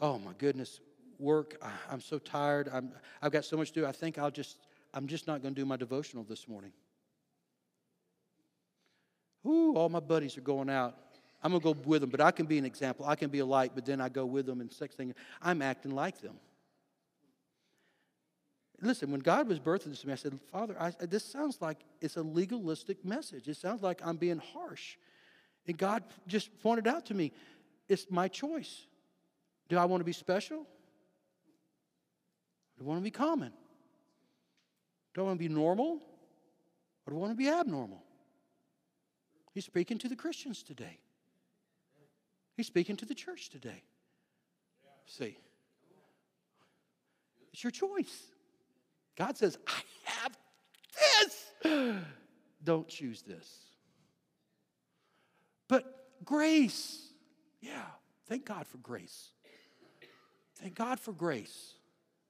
[0.00, 0.80] Oh my goodness,
[1.18, 1.56] work.
[1.62, 2.68] I, am so tired.
[2.72, 3.86] I'm, I've got so much to do.
[3.86, 4.58] I think I'll just,
[4.94, 6.72] I'm just not going to do my devotional this morning.
[9.46, 10.96] Ooh, all my buddies are going out.
[11.42, 13.06] I'm going to go with them, but I can be an example.
[13.06, 15.12] I can be a light, but then I go with them, and next thing,
[15.42, 16.36] I'm acting like them.
[18.82, 21.78] Listen, when God was birthing this to me, I said, Father, I, this sounds like
[22.00, 23.46] it's a legalistic message.
[23.46, 24.96] It sounds like I'm being harsh.
[25.68, 27.32] And God just pointed out to me,
[27.88, 28.86] it's my choice.
[29.68, 30.66] Do I want to be special?
[32.76, 33.52] Do I want to be common?
[35.14, 36.00] Do I want to be normal?
[37.06, 38.02] Or do I want to be abnormal?
[39.54, 40.98] He's speaking to the Christians today.
[42.56, 43.84] He's speaking to the church today.
[45.06, 45.36] See,
[47.52, 48.31] it's your choice.
[49.22, 50.36] God says, I have
[51.62, 51.94] this.
[52.64, 53.48] Don't choose this.
[55.68, 57.12] But grace,
[57.60, 57.84] yeah,
[58.26, 59.28] thank God for grace.
[60.56, 61.74] Thank God for grace.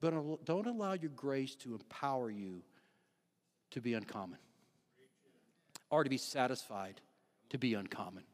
[0.03, 2.63] But don't allow your grace to empower you
[3.71, 4.39] to be uncommon
[5.89, 7.01] or to be satisfied
[7.49, 8.25] to be uncommon,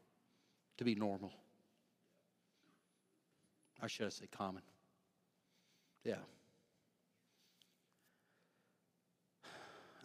[0.79, 1.31] to be normal.
[3.81, 4.63] Or should I say common?
[6.03, 6.15] Yeah.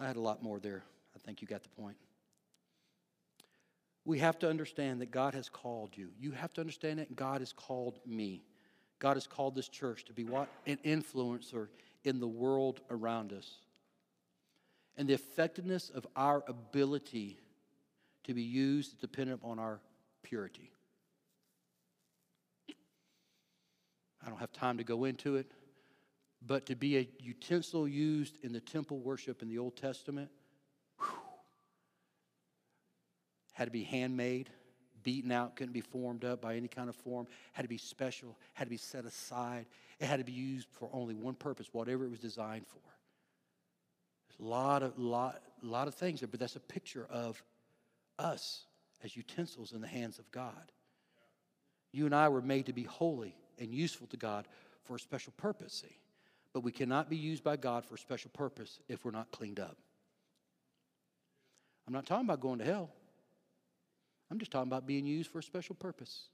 [0.01, 0.84] I had a lot more there.
[1.14, 1.97] I think you got the point.
[4.05, 6.11] We have to understand that God has called you.
[6.18, 8.42] You have to understand that God has called me.
[8.99, 10.49] God has called this church to be what?
[10.66, 11.68] An influencer
[12.05, 13.59] in the world around us.
[14.97, 17.38] And the effectiveness of our ability
[18.24, 19.80] to be used is dependent on our
[20.22, 20.70] purity.
[24.24, 25.51] I don't have time to go into it,
[26.47, 30.30] but to be a utensil used in the temple worship in the Old Testament
[30.99, 31.09] whew,
[33.53, 34.51] had to be handmade,
[35.03, 38.36] beaten out, couldn't be formed up by any kind of form, had to be special,
[38.55, 39.66] had to be set aside.
[40.01, 42.80] It had to be used for only one purpose, whatever it was designed for.
[44.28, 47.42] There's a lot of, lot, lot of things there, but that's a picture of
[48.18, 48.64] us
[49.05, 50.72] as utensils in the hands of God.
[51.92, 54.49] You and I were made to be holy and useful to God
[54.82, 55.97] for a special purpose, see?
[56.55, 59.61] But we cannot be used by God for a special purpose if we're not cleaned
[59.61, 59.76] up.
[61.86, 62.90] I'm not talking about going to hell.
[64.30, 66.28] I'm just talking about being used for a special purpose.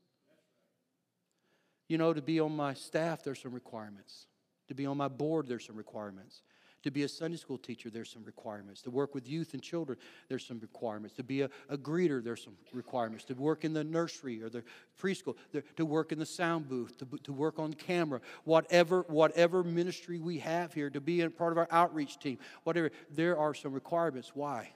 [1.88, 4.26] You know, to be on my staff, there's some requirements.
[4.68, 6.42] To be on my board, there's some requirements.
[6.82, 8.80] To be a Sunday school teacher, there's some requirements.
[8.82, 11.14] To work with youth and children, there's some requirements.
[11.16, 13.24] To be a, a greeter, there's some requirements.
[13.26, 14.64] To work in the nursery or the
[14.98, 19.62] preschool, there, to work in the sound booth, to, to work on camera, whatever, whatever
[19.62, 23.52] ministry we have here, to be a part of our outreach team, whatever, there are
[23.52, 24.32] some requirements.
[24.34, 24.70] Why?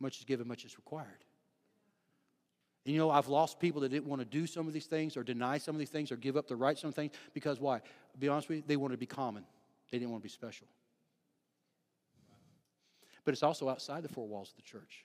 [0.00, 1.24] Much is given, much is required.
[2.86, 5.14] And you know, I've lost people that didn't want to do some of these things
[5.14, 7.80] or deny some of these things or give up the right some things because why?
[7.80, 9.44] To be honest with you, they wanted to be common.
[9.90, 10.66] They didn't want to be special
[13.28, 15.04] but it's also outside the four walls of the church.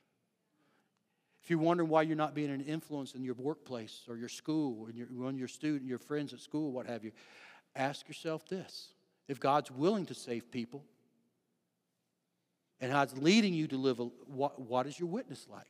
[1.43, 4.85] If you're wondering why you're not being an influence in your workplace or your school,
[4.87, 7.11] and your, when your student, your friends at school, what have you,
[7.75, 8.93] ask yourself this.
[9.27, 10.85] If God's willing to save people,
[12.79, 15.67] and God's leading you to live, a, what, what is your witness like?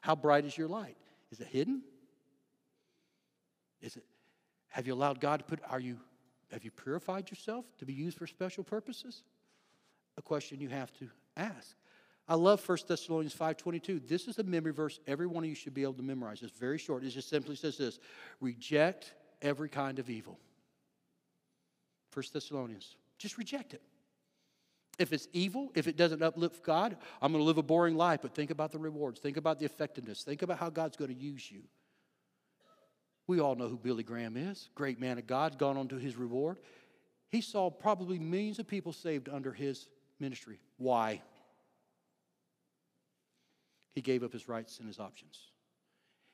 [0.00, 0.96] How bright is your light?
[1.30, 1.82] Is it hidden?
[3.82, 4.04] Is it,
[4.68, 5.98] Have you allowed God to put, are you,
[6.50, 9.24] have you purified yourself to be used for special purposes?
[10.16, 11.76] A question you have to ask.
[12.28, 14.08] I love 1 Thessalonians 5.22.
[14.08, 16.42] This is a memory verse every one of you should be able to memorize.
[16.42, 17.04] It's very short.
[17.04, 18.00] It just simply says this,
[18.40, 20.38] reject every kind of evil.
[22.12, 22.96] 1 Thessalonians.
[23.18, 23.82] Just reject it.
[24.98, 28.20] If it's evil, if it doesn't uplift God, I'm going to live a boring life,
[28.22, 29.20] but think about the rewards.
[29.20, 30.22] Think about the effectiveness.
[30.22, 31.62] Think about how God's going to use you.
[33.26, 34.70] We all know who Billy Graham is.
[34.74, 36.58] Great man of God, gone on to his reward.
[37.28, 40.58] He saw probably millions of people saved under his ministry.
[40.76, 41.22] Why?
[43.92, 45.38] He gave up his rights and his options.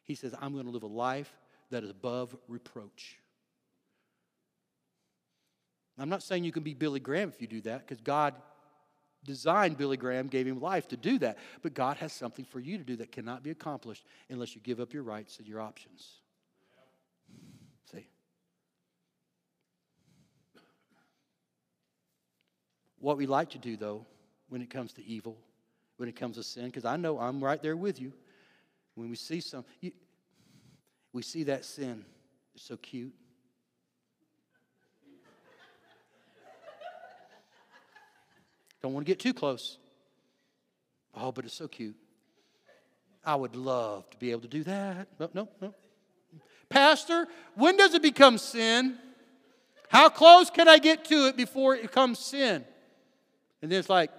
[0.03, 1.33] He says, I'm going to live a life
[1.71, 3.19] that is above reproach.
[5.99, 8.35] I'm not saying you can be Billy Graham if you do that, because God
[9.25, 11.39] designed Billy Graham, gave him life to do that.
[11.63, 14.81] But God has something for you to do that cannot be accomplished unless you give
[14.81, 16.17] up your rights and your options.
[17.93, 18.07] See?
[23.03, 24.07] What we like to do, though,
[24.49, 25.37] when it comes to evil,
[25.97, 28.13] when it comes to sin, because I know I'm right there with you.
[28.95, 29.91] When we see some, you,
[31.13, 32.05] we see that sin.
[32.55, 33.13] It's so cute.
[38.81, 39.79] Don't want to get too close.
[41.13, 41.97] Oh, but it's so cute.
[43.25, 45.09] I would love to be able to do that.
[45.19, 45.75] No, no, no.
[46.69, 47.27] Pastor,
[47.57, 48.97] when does it become sin?
[49.89, 52.65] How close can I get to it before it becomes sin?
[53.63, 54.11] And then it's like,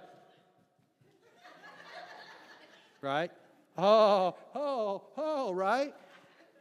[3.02, 3.32] right?
[3.78, 5.94] Oh, oh, oh, right?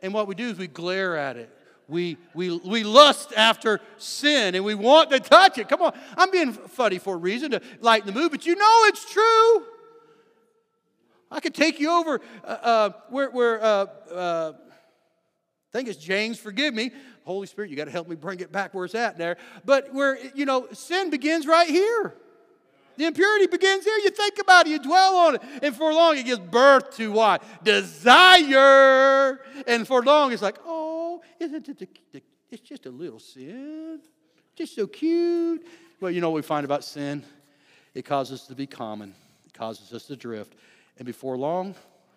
[0.03, 1.49] And what we do is we glare at it
[1.93, 5.68] we, we, we lust after sin and we want to touch it.
[5.68, 8.85] Come on, I'm being funny for a reason to lighten the mood, but you know
[8.87, 9.66] it's true.
[11.30, 16.39] I could take you over uh, uh, where, where uh, uh I think it's James,
[16.39, 16.91] forgive me.
[17.24, 19.39] Holy Spirit, you got to help me bring it back where it's at there.
[19.64, 22.14] But where, you know, sin begins right here.
[22.97, 23.97] The impurity begins here.
[23.99, 25.43] You think about it, you dwell on it.
[25.62, 27.43] And for long, it gives birth to what?
[27.64, 29.40] Desire.
[29.66, 31.78] And for long, it's like, oh, isn't it?
[32.12, 34.01] The, it's just a little sin.
[34.55, 35.66] Just so cute.
[36.01, 37.24] Well, you know what we find about sin?
[37.95, 39.14] It causes us to be common,
[39.47, 40.55] it causes us to drift.
[40.99, 41.74] And before long,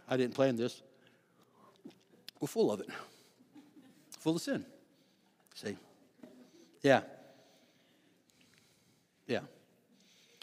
[0.10, 0.82] I didn't plan this,
[2.40, 2.90] we're full of it,
[4.20, 4.66] full of sin.
[5.54, 5.78] See?
[6.82, 7.02] Yeah.
[9.28, 9.40] Yeah.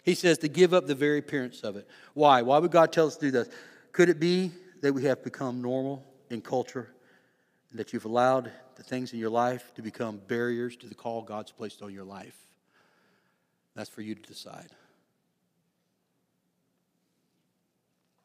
[0.03, 1.87] He says to give up the very appearance of it.
[2.13, 2.41] Why?
[2.41, 3.49] Why would God tell us to do this?
[3.93, 4.51] Could it be
[4.81, 6.89] that we have become normal in culture
[7.71, 11.21] and that you've allowed the things in your life to become barriers to the call
[11.21, 12.35] God's placed on your life?
[13.75, 14.69] That's for you to decide.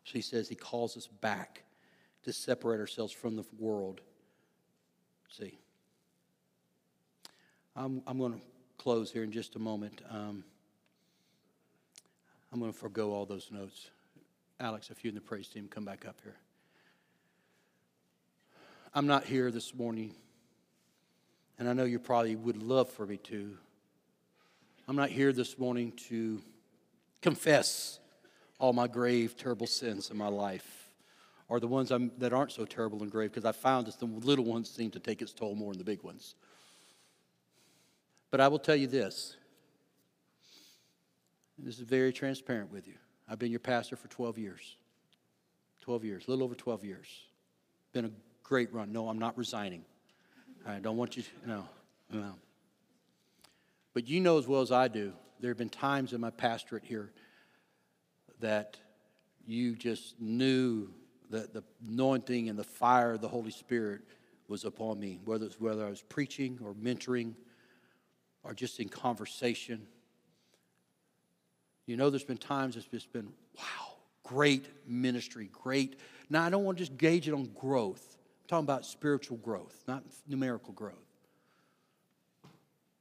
[0.04, 1.62] So he says he calls us back
[2.24, 4.00] to separate ourselves from the world.
[5.30, 5.58] See,
[7.76, 8.40] I'm, I'm going to
[8.78, 10.02] close here in just a moment.
[10.10, 10.42] Um,
[12.53, 13.90] I'm going to forego all those notes.
[14.61, 16.36] Alex, if you and the praise team come back up here.
[18.94, 20.14] I'm not here this morning,
[21.59, 23.57] and I know you probably would love for me to.
[24.88, 26.40] I'm not here this morning to
[27.20, 27.99] confess
[28.59, 30.90] all my grave, terrible sins in my life,
[31.49, 34.07] or the ones I'm, that aren't so terrible and grave, because I found that the
[34.07, 36.34] little ones seem to take its toll more than the big ones.
[38.30, 39.36] But I will tell you this
[41.59, 42.94] this is very transparent with you.
[43.28, 44.76] I've been your pastor for 12 years.
[45.80, 47.06] 12 years, a little over 12 years.
[47.92, 48.11] Been a
[48.42, 48.92] great run.
[48.92, 49.84] No, I'm not resigning.
[50.66, 51.64] I don't want you, to, no,
[52.11, 52.34] no.
[53.94, 56.84] But you know as well as I do, there have been times in my pastorate
[56.84, 57.11] here
[58.40, 58.76] that
[59.46, 60.90] you just knew
[61.30, 64.02] that the anointing and the fire of the Holy Spirit
[64.46, 67.34] was upon me, whether it's whether I was preaching or mentoring
[68.42, 69.86] or just in conversation
[71.89, 75.99] you know, there's been times it's just been, wow, great ministry, great.
[76.28, 78.18] Now, I don't want to just gauge it on growth.
[78.43, 80.95] I'm talking about spiritual growth, not numerical growth.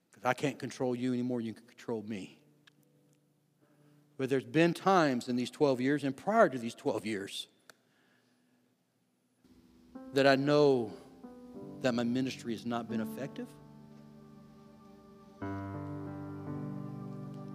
[0.10, 2.40] Because I can't control you anymore, you can control me.
[4.18, 7.48] But there's been times in these 12 years and prior to these 12 years
[10.14, 10.92] that I know
[11.82, 13.48] that my ministry has not been effective.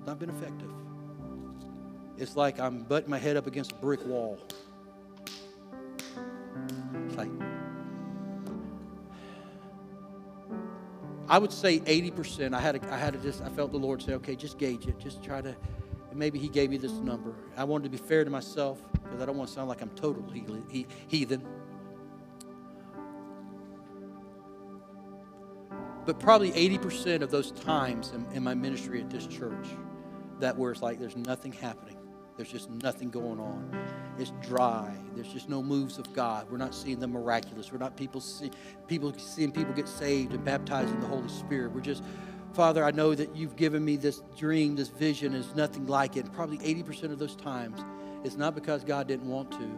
[0.05, 0.82] Not been effective.
[2.23, 4.39] It's like I'm butting my head up against a brick wall.
[7.09, 7.29] It's like,
[11.29, 12.55] I would say 80%.
[12.55, 14.87] I had, to, I had to just, I felt the Lord say, okay, just gauge
[14.87, 15.01] it.
[15.01, 15.57] Just try to,
[16.15, 17.35] maybe He gave me this number.
[17.57, 19.91] I wanted to be fair to myself because I don't want to sound like I'm
[19.91, 20.25] total
[21.09, 21.45] heathen.
[26.07, 29.67] But probably 80% of those times in, in my ministry at this church,
[30.39, 31.97] that where it's like there's nothing happening.
[32.37, 33.71] There's just nothing going on.
[34.19, 34.95] It's dry.
[35.15, 36.47] There's just no moves of God.
[36.51, 37.73] We're not seeing the miraculous.
[37.73, 38.51] We're not people see,
[38.87, 41.73] people seeing people get saved and baptized in the Holy Spirit.
[41.73, 42.03] We're just,
[42.53, 45.35] Father, I know that you've given me this dream, this vision.
[45.35, 46.33] Is nothing like it.
[46.33, 47.85] Probably 80% of those times,
[48.25, 49.71] it's not because God didn't want to.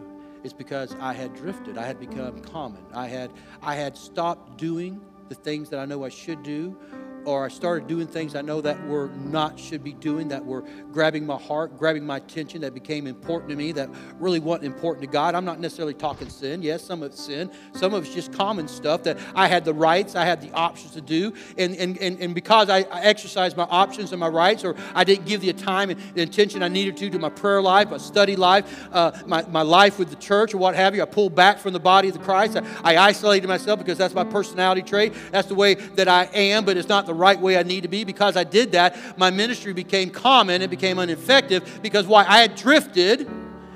[0.43, 1.77] It's because I had drifted.
[1.77, 2.83] I had become common.
[2.93, 3.31] I had
[3.61, 6.77] I had stopped doing the things that I know I should do,
[7.25, 10.63] or I started doing things I know that were not should be doing, that were
[10.91, 15.01] grabbing my heart, grabbing my attention, that became important to me, that really wasn't important
[15.01, 15.35] to God.
[15.35, 16.61] I'm not necessarily talking sin.
[16.61, 17.51] Yes, some of it's sin.
[17.73, 20.93] Some of it's just common stuff that I had the rights, I had the options
[20.93, 21.33] to do.
[21.57, 25.03] And, and, and, and because I, I exercised my options and my rights, or I
[25.03, 27.97] didn't give the time and the attention I needed to to my prayer life, my
[27.97, 31.35] study life, uh, my, my life with the church, or what have you, I pulled
[31.35, 32.57] back from the body of the Christ.
[32.57, 35.13] I, I isolated myself because that's my personality trait.
[35.31, 37.87] That's the way that I am, but it's not the right way I need to
[37.87, 38.03] be.
[38.03, 42.25] Because I did that, my ministry became common, it became ineffective because why?
[42.25, 43.27] I had drifted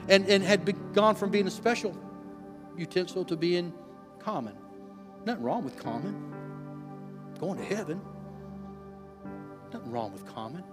[0.07, 1.95] and, and had be, gone from being a special
[2.77, 3.73] utensil to being
[4.19, 4.55] common.
[5.25, 6.33] Nothing wrong with common.
[7.39, 8.01] Going to heaven.
[9.71, 10.63] Nothing wrong with common.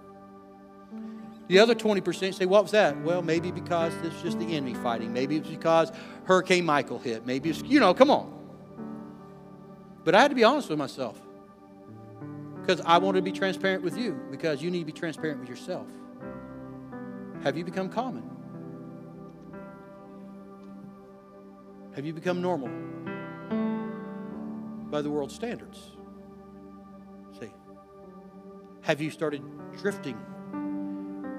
[1.47, 2.99] The other 20% say, What was that?
[3.01, 5.13] Well, maybe because it's just the enemy fighting.
[5.13, 5.91] Maybe it's because
[6.25, 7.25] Hurricane Michael hit.
[7.25, 8.33] Maybe it's, you know, come on.
[10.03, 11.19] But I had to be honest with myself
[12.67, 15.47] because I wanted to be transparent with you because you need to be transparent with
[15.47, 15.87] yourself.
[17.41, 18.29] Have you become common?
[21.95, 22.67] Have you become normal
[24.91, 25.91] by the world's standards?
[27.39, 27.51] See,
[28.81, 29.43] have you started
[29.77, 30.19] drifting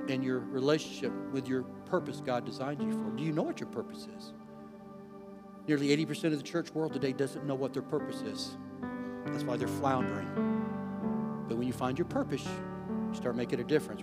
[0.09, 3.11] in your relationship with your purpose God designed you for?
[3.11, 4.33] Do you know what your purpose is?
[5.66, 8.57] Nearly 80% of the church world today doesn't know what their purpose is.
[9.26, 10.57] That's why they're floundering.
[11.49, 14.03] But when you find your purpose, you start making a difference.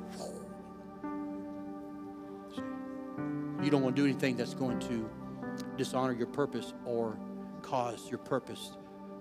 [3.64, 5.10] You don't want to do anything that's going to
[5.78, 7.18] dishonor your purpose or
[7.62, 8.72] cause your purpose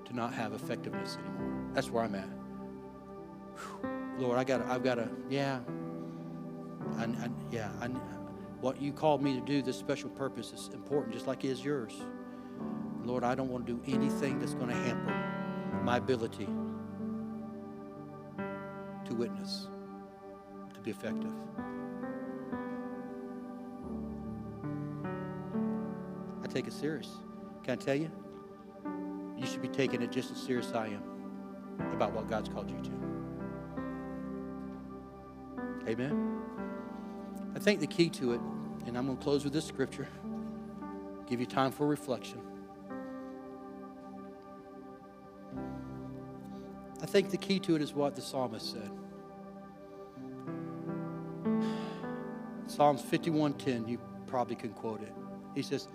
[0.06, 1.70] to not have effectiveness anymore.
[1.72, 2.28] That's where I'm at.
[4.18, 5.60] Lord, I got, I've got to, yeah,
[6.98, 7.70] I, yeah.
[7.80, 7.88] I,
[8.60, 11.64] what you called me to do, this special purpose is important, just like it is
[11.64, 11.92] yours.
[13.04, 16.48] Lord, I don't want to do anything that's going to hamper my ability
[19.04, 19.68] to witness,
[20.74, 21.32] to be effective.
[26.42, 27.08] I take it serious.
[27.62, 28.10] Can I tell you?
[29.36, 31.02] You should be taking it just as serious as I am
[31.92, 32.90] about what God's called you to.
[35.90, 36.40] Amen.
[37.54, 38.40] I think the key to it,
[38.86, 40.08] and I'm going to close with this scripture,
[41.26, 42.40] give you time for reflection.
[47.04, 48.90] I think the key to it is what the psalmist said.
[52.66, 55.12] Psalms 51:10, you probably can quote it.
[55.54, 55.86] He says,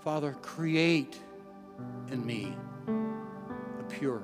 [0.00, 1.20] "Father, create
[2.10, 2.56] in me
[3.78, 4.22] a pure,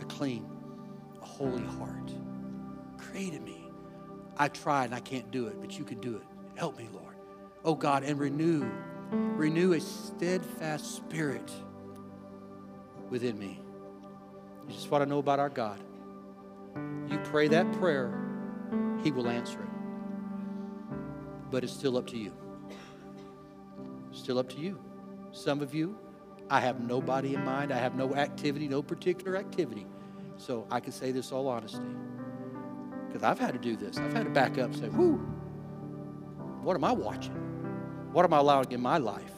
[0.00, 0.48] a clean,
[1.20, 2.14] a holy heart.
[2.96, 3.68] Create in me.
[4.36, 6.26] I tried and I can't do it, but you can do it.
[6.54, 7.16] Help me, Lord.
[7.64, 8.64] Oh God, and renew,
[9.10, 11.50] renew a steadfast spirit
[13.10, 13.61] within me.
[14.88, 15.80] Want to know about our God.
[17.08, 18.12] You pray that prayer,
[19.02, 19.68] He will answer it.
[21.50, 22.32] But it's still up to you.
[24.10, 24.78] Still up to you.
[25.30, 25.98] Some of you,
[26.50, 27.72] I have nobody in mind.
[27.72, 29.86] I have no activity, no particular activity.
[30.36, 31.80] So I can say this all honesty.
[33.06, 33.96] Because I've had to do this.
[33.96, 35.16] I've had to back up and say, whoo,
[36.62, 37.32] what am I watching?
[38.12, 39.32] What am I allowing in my life?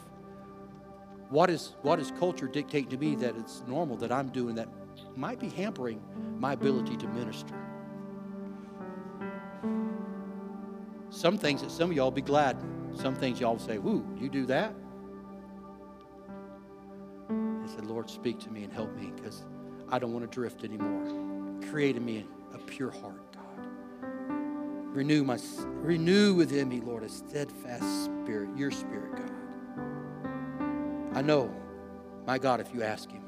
[1.31, 4.69] What is, what is culture dictating to me that it's normal that I'm doing that
[5.17, 6.03] might be hampering
[6.39, 7.55] my ability to minister.
[11.11, 12.57] Some things that some of y'all be glad.
[12.95, 14.75] Some things y'all say, Woo, you do that?
[17.31, 19.45] I said, Lord, speak to me and help me because
[19.91, 21.61] I don't want to drift anymore.
[21.71, 23.67] Create in me a pure heart, God.
[24.95, 29.31] Renew my renew within me, Lord, a steadfast spirit, your spirit, God.
[31.15, 31.51] I know,
[32.27, 33.23] my God, if you ask him,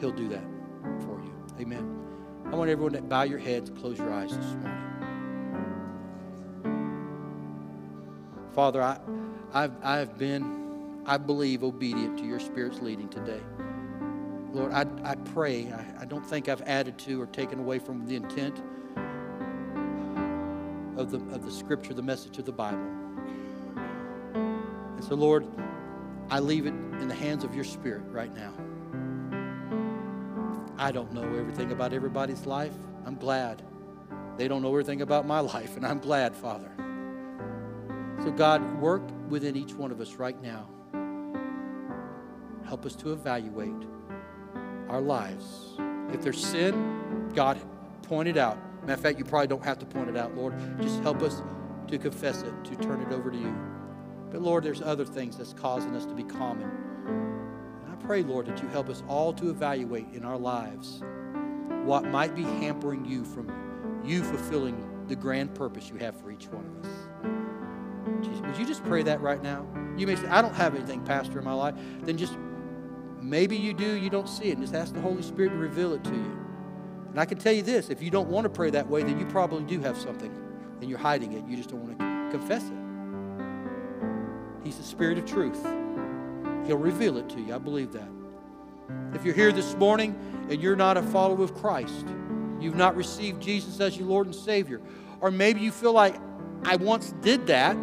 [0.00, 0.53] he'll do that.
[1.60, 2.00] Amen.
[2.46, 4.80] I want everyone to bow your heads, close your eyes this morning.
[8.54, 8.98] Father, I,
[9.52, 13.40] I've, I've been, I believe, obedient to your Spirit's leading today.
[14.52, 18.06] Lord, I, I pray, I, I don't think I've added to or taken away from
[18.06, 18.60] the intent
[20.96, 22.86] of the, of the scripture, the message of the Bible.
[24.34, 25.46] And so, Lord,
[26.30, 28.52] I leave it in the hands of your Spirit right now.
[30.76, 32.74] I don't know everything about everybody's life.
[33.06, 33.62] I'm glad.
[34.36, 36.70] They don't know everything about my life, and I'm glad, Father.
[38.22, 40.68] So, God, work within each one of us right now.
[42.66, 43.70] Help us to evaluate
[44.88, 45.76] our lives.
[46.12, 47.60] If there's sin, God,
[48.02, 48.58] point it out.
[48.82, 50.54] Matter of fact, you probably don't have to point it out, Lord.
[50.80, 51.42] Just help us
[51.88, 53.54] to confess it, to turn it over to you.
[54.30, 56.70] But Lord, there's other things that's causing us to be common.
[58.04, 61.02] Pray, Lord, that you help us all to evaluate in our lives
[61.84, 63.50] what might be hampering you from
[64.04, 68.24] you fulfilling the grand purpose you have for each one of us.
[68.24, 69.66] Jesus, would you just pray that right now?
[69.96, 71.74] You may say, I don't have anything, Pastor, in my life.
[72.02, 72.36] Then just
[73.20, 74.52] maybe you do, you don't see it.
[74.52, 76.38] And just ask the Holy Spirit to reveal it to you.
[77.10, 79.18] And I can tell you this if you don't want to pray that way, then
[79.18, 80.34] you probably do have something
[80.80, 81.46] and you're hiding it.
[81.46, 82.74] You just don't want to confess it.
[84.64, 85.64] He's the Spirit of truth.
[86.66, 87.54] He'll reveal it to you.
[87.54, 88.08] I believe that.
[89.14, 90.16] If you're here this morning
[90.50, 92.06] and you're not a follower of Christ,
[92.60, 94.80] you've not received Jesus as your Lord and Savior,
[95.20, 96.16] or maybe you feel like
[96.64, 97.76] I once did that,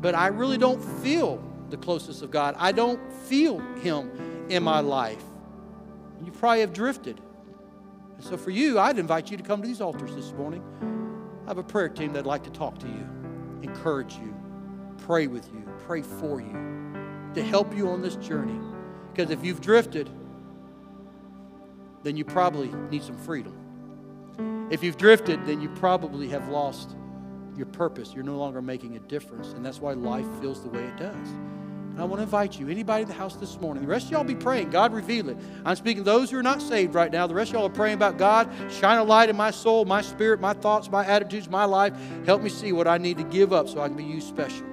[0.00, 2.54] but I really don't feel the closeness of God.
[2.58, 5.22] I don't feel Him in my life.
[6.24, 7.20] You probably have drifted.
[8.16, 10.62] And so for you, I'd invite you to come to these altars this morning.
[11.44, 13.08] I have a prayer team that'd like to talk to you,
[13.62, 14.34] encourage you,
[14.98, 16.77] pray with you, pray for you,
[17.34, 18.58] to help you on this journey.
[19.12, 20.08] Because if you've drifted,
[22.02, 24.68] then you probably need some freedom.
[24.70, 26.94] If you've drifted, then you probably have lost
[27.56, 28.12] your purpose.
[28.14, 29.48] You're no longer making a difference.
[29.48, 31.28] And that's why life feels the way it does.
[31.98, 34.12] And I want to invite you, anybody in the house this morning, the rest of
[34.12, 34.70] y'all be praying.
[34.70, 35.36] God, reveal it.
[35.64, 37.26] I'm speaking to those who are not saved right now.
[37.26, 38.48] The rest of y'all are praying about God.
[38.70, 41.92] Shine a light in my soul, my spirit, my thoughts, my attitudes, my life.
[42.24, 44.64] Help me see what I need to give up so I can be used special.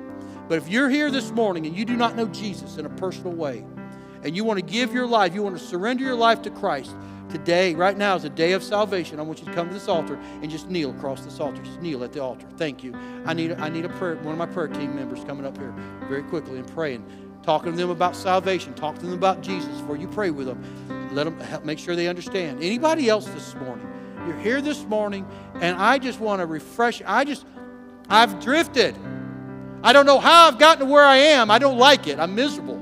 [0.47, 3.33] But if you're here this morning and you do not know Jesus in a personal
[3.33, 3.65] way,
[4.23, 6.95] and you want to give your life, you want to surrender your life to Christ,
[7.29, 9.19] today, right now, is a day of salvation.
[9.19, 11.61] I want you to come to this altar and just kneel across this altar.
[11.61, 12.47] Just kneel at the altar.
[12.57, 12.95] Thank you.
[13.25, 15.73] I need, I need a prayer, one of my prayer team members coming up here
[16.07, 17.05] very quickly and praying,
[17.43, 21.09] talking to them about salvation, talking to them about Jesus before you pray with them.
[21.13, 22.63] Let them help make sure they understand.
[22.63, 23.87] Anybody else this morning?
[24.25, 27.01] You're here this morning, and I just want to refresh.
[27.05, 27.45] I just,
[28.09, 28.95] I've drifted.
[29.84, 31.51] I don't know how I've gotten to where I am.
[31.51, 32.19] I don't like it.
[32.19, 32.82] I'm miserable.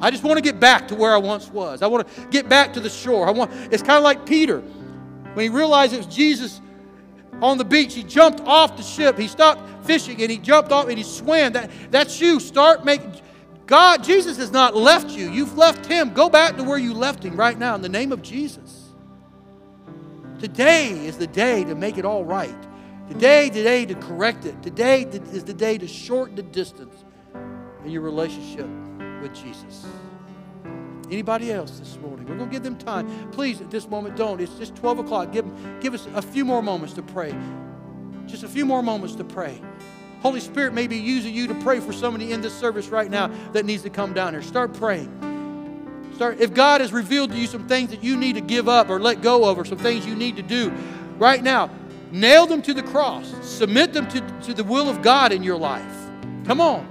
[0.00, 1.82] I just want to get back to where I once was.
[1.82, 3.26] I want to get back to the shore.
[3.26, 4.60] I want it's kind of like Peter.
[4.60, 6.60] When he realized it was Jesus
[7.42, 9.18] on the beach, he jumped off the ship.
[9.18, 11.52] He stopped fishing and he jumped off and he swam.
[11.52, 12.40] That, that's you.
[12.40, 13.20] Start making
[13.66, 15.30] God, Jesus has not left you.
[15.30, 16.12] You've left him.
[16.12, 18.90] Go back to where you left him right now in the name of Jesus.
[20.38, 22.54] Today is the day to make it all right.
[23.08, 24.62] Today, today to correct it.
[24.62, 27.04] Today is the day to shorten the distance
[27.84, 28.66] in your relationship
[29.20, 29.84] with Jesus.
[31.10, 32.26] Anybody else this morning?
[32.26, 33.30] We're going to give them time.
[33.30, 34.40] Please, at this moment, don't.
[34.40, 35.32] It's just 12 o'clock.
[35.32, 35.44] Give,
[35.80, 37.34] give us a few more moments to pray.
[38.26, 39.60] Just a few more moments to pray.
[40.22, 43.30] Holy Spirit may be using you to pray for somebody in this service right now
[43.52, 44.40] that needs to come down here.
[44.40, 45.10] Start praying.
[46.14, 48.88] Start, if God has revealed to you some things that you need to give up
[48.88, 50.72] or let go of, or some things you need to do
[51.18, 51.68] right now,
[52.10, 53.34] Nail them to the cross.
[53.42, 55.96] Submit them to, to the will of God in your life.
[56.44, 56.88] Come on.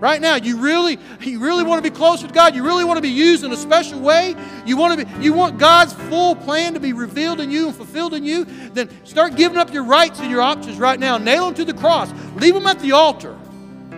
[0.00, 2.54] Right now, you really, you really want to be close with God.
[2.54, 4.36] You really want to be used in a special way.
[4.66, 7.76] You want to be, you want God's full plan to be revealed in you and
[7.76, 8.44] fulfilled in you.
[8.44, 11.16] Then start giving up your rights and your options right now.
[11.16, 12.12] Nail them to the cross.
[12.36, 13.38] Leave them at the altar.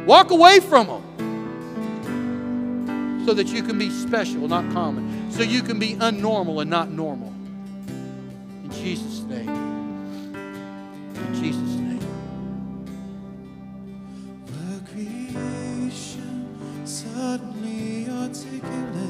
[0.06, 1.02] Walk away from them,
[3.26, 5.32] so that you can be special, not common.
[5.32, 7.34] So you can be unnormal and not normal.
[8.62, 9.65] In Jesus' name.
[11.40, 12.00] Jesus' name.
[14.46, 19.05] The creation suddenly articulate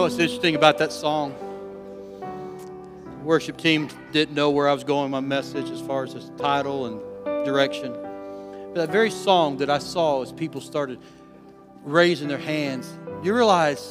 [0.00, 1.34] know what's interesting about that song?
[2.20, 6.30] The worship team didn't know where I was going my message as far as its
[6.38, 7.92] title and direction.
[7.92, 11.00] But that very song that I saw as people started
[11.84, 12.90] raising their hands,
[13.22, 13.90] you realize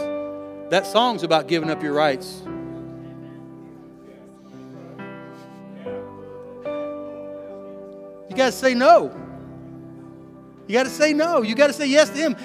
[0.71, 2.41] that song's about giving up your rights.
[8.27, 9.15] You got to say no.
[10.65, 11.43] You got to say no.
[11.43, 12.35] You got to say yes to Him.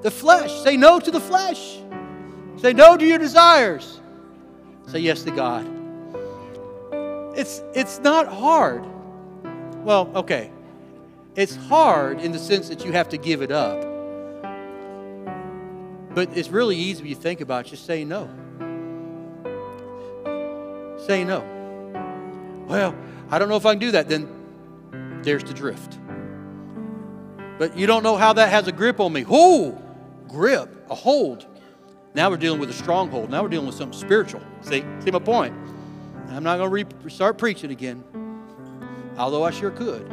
[0.00, 0.50] The flesh.
[0.62, 1.80] Say no to the flesh.
[2.64, 4.00] Say no to your desires.
[4.86, 5.66] Say yes to God.
[7.36, 8.82] It's, it's not hard.
[9.84, 10.50] Well, okay.
[11.36, 13.82] It's hard in the sense that you have to give it up.
[16.14, 17.68] But it's really easy when you think about it.
[17.68, 18.30] Just say no.
[21.06, 21.44] Say no.
[22.66, 22.96] Well,
[23.30, 24.08] I don't know if I can do that.
[24.08, 25.98] Then there's the drift.
[27.58, 29.24] But you don't know how that has a grip on me.
[29.24, 29.78] Whoo!
[30.28, 31.46] Grip, a hold.
[32.14, 33.30] Now we're dealing with a stronghold.
[33.30, 34.40] Now we're dealing with something spiritual.
[34.62, 35.54] See, see my point?
[36.28, 38.02] I'm not going to re- start preaching again,
[39.18, 40.08] although I sure could.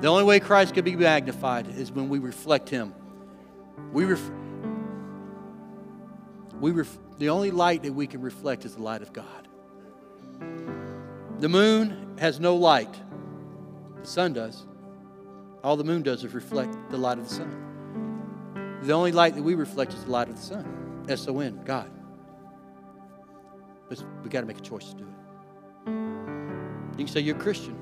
[0.00, 2.92] The only way Christ can be magnified is when we reflect Him.
[3.92, 4.30] We ref-
[6.60, 9.48] we ref- the only light that we can reflect is the light of God.
[11.38, 12.94] The moon has no light.
[14.00, 14.66] The sun does.
[15.62, 17.71] All the moon does is reflect the light of the sun.
[18.82, 21.06] The only light that we reflect is the light of the sun.
[21.08, 21.90] S O N, God.
[23.88, 25.10] But we got to make a choice to do it.
[26.98, 27.76] You can say you're a Christian.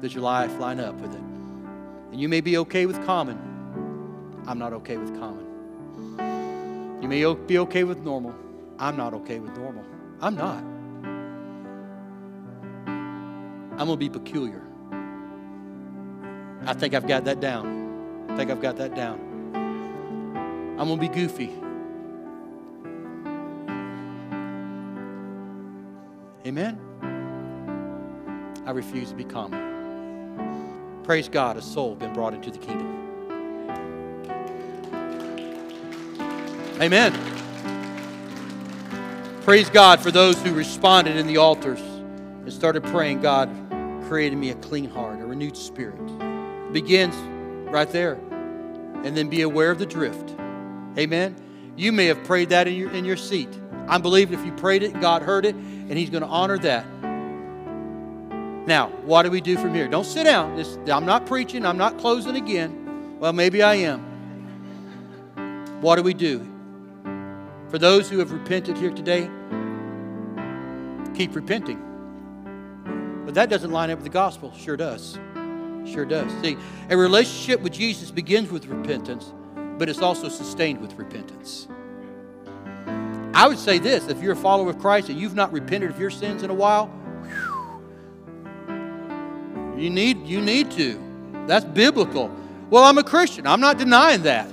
[0.00, 1.20] Does your life line up with it?
[2.12, 3.38] And you may be okay with common.
[4.46, 5.46] I'm not okay with common.
[7.02, 8.34] You may be okay with normal.
[8.78, 9.84] I'm not okay with normal.
[10.20, 10.62] I'm not.
[13.72, 14.62] I'm going to be peculiar.
[16.66, 17.83] I think I've got that down.
[18.34, 19.20] I think I've got that down.
[20.76, 21.52] I'm going to be goofy.
[26.44, 26.80] Amen?
[28.66, 31.00] I refuse to be common.
[31.04, 32.90] Praise God, a soul been brought into the kingdom.
[36.82, 37.12] Amen.
[39.42, 43.48] Praise God for those who responded in the altars and started praying, God,
[44.08, 46.00] created me a clean heart, a renewed spirit.
[46.00, 47.14] It begins
[47.74, 48.14] right there.
[48.14, 50.34] And then be aware of the drift.
[50.96, 51.36] Amen.
[51.76, 53.48] You may have prayed that in your, in your seat.
[53.88, 56.86] I'm believing if you prayed it, God heard it, and He's going to honor that.
[58.66, 59.88] Now, what do we do from here?
[59.88, 60.56] Don't sit down.
[60.56, 61.66] This, I'm not preaching.
[61.66, 63.18] I'm not closing again.
[63.18, 64.00] Well, maybe I am.
[65.82, 66.46] What do we do?
[67.68, 69.28] For those who have repented here today,
[71.14, 71.82] keep repenting.
[73.26, 74.52] But that doesn't line up with the gospel.
[74.56, 75.18] Sure does.
[75.86, 76.32] Sure does.
[76.40, 76.56] See,
[76.90, 79.32] a relationship with Jesus begins with repentance,
[79.78, 81.68] but it's also sustained with repentance.
[83.34, 85.98] I would say this if you're a follower of Christ and you've not repented of
[85.98, 87.82] your sins in a while, whew,
[89.76, 91.00] you need, you need to.
[91.46, 92.30] That's biblical.
[92.70, 93.46] Well, I'm a Christian.
[93.46, 94.48] I'm not denying that.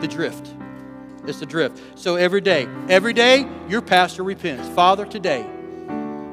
[0.00, 0.54] The drift.
[1.26, 1.82] It's the drift.
[1.96, 4.68] So every day, every day, your pastor repents.
[4.70, 5.44] Father, today,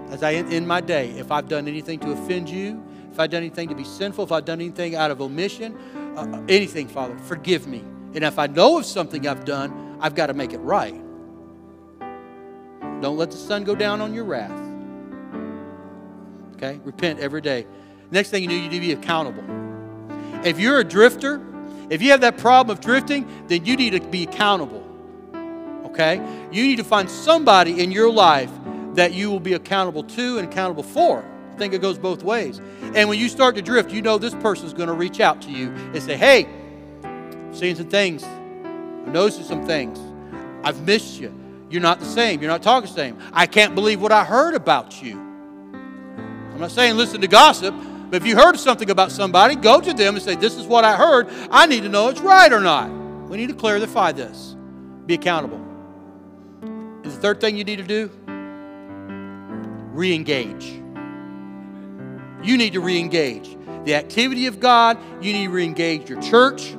[0.10, 3.44] as I end my day, if I've done anything to offend you, if I've done
[3.44, 5.78] anything to be sinful, if I've done anything out of omission,
[6.16, 7.84] uh, anything, Father, forgive me.
[8.14, 10.96] And if I know of something I've done, I've got to make it right.
[13.02, 14.60] Don't let the sun go down on your wrath.
[16.56, 16.80] Okay?
[16.84, 17.68] Repent every day.
[18.10, 19.44] Next thing you do, you need to be accountable.
[20.44, 21.42] If you're a drifter,
[21.90, 24.84] if you have that problem of drifting, then you need to be accountable.
[25.86, 26.16] Okay?
[26.52, 28.52] You need to find somebody in your life
[28.98, 31.24] that you will be accountable to and accountable for.
[31.54, 32.60] I think it goes both ways.
[32.96, 35.52] And when you start to drift, you know this person's going to reach out to
[35.52, 36.48] you and say, Hey,
[37.04, 38.24] I'm seeing some things.
[38.24, 40.00] I'm noticing some things.
[40.64, 41.32] I've missed you.
[41.70, 42.42] You're not the same.
[42.42, 43.20] You're not talking the same.
[43.34, 45.14] I can't believe what I heard about you.
[45.14, 47.76] I'm not saying listen to gossip,
[48.10, 50.84] but if you heard something about somebody, go to them and say, This is what
[50.84, 51.28] I heard.
[51.52, 52.90] I need to know it's right or not.
[53.30, 54.56] We need to clarify this.
[55.06, 55.64] Be accountable.
[56.64, 58.10] And the third thing you need to do
[59.98, 60.66] re engage.
[62.44, 63.58] You need to re engage.
[63.86, 66.70] The activity of God, you need to re engage your church,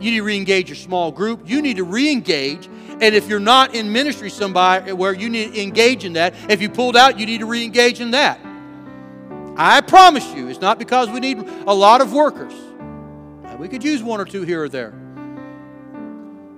[0.00, 2.68] you need to re engage your small group, you need to re engage.
[3.00, 6.62] And if you're not in ministry somebody where you need to engage in that, if
[6.62, 8.38] you pulled out, you need to re engage in that.
[9.56, 12.54] I promise you, it's not because we need a lot of workers.
[13.58, 14.94] We could use one or two here or there.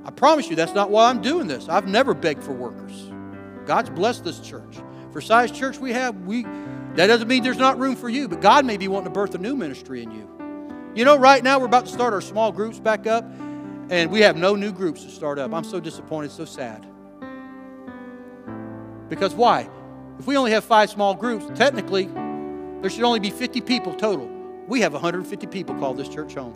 [0.04, 1.66] I promise you, that's not why I'm doing this.
[1.66, 3.10] I've never begged for workers.
[3.64, 4.76] God's blessed this church.
[5.12, 6.44] For size church we have, we
[6.94, 9.34] that doesn't mean there's not room for you, but God may be wanting to birth
[9.34, 10.28] a new ministry in you.
[10.94, 13.24] You know, right now we're about to start our small groups back up,
[13.90, 15.52] and we have no new groups to start up.
[15.54, 16.86] I'm so disappointed, so sad.
[19.08, 19.68] Because why?
[20.18, 22.06] If we only have five small groups, technically
[22.80, 24.28] there should only be 50 people total.
[24.66, 26.54] We have 150 people call this church home.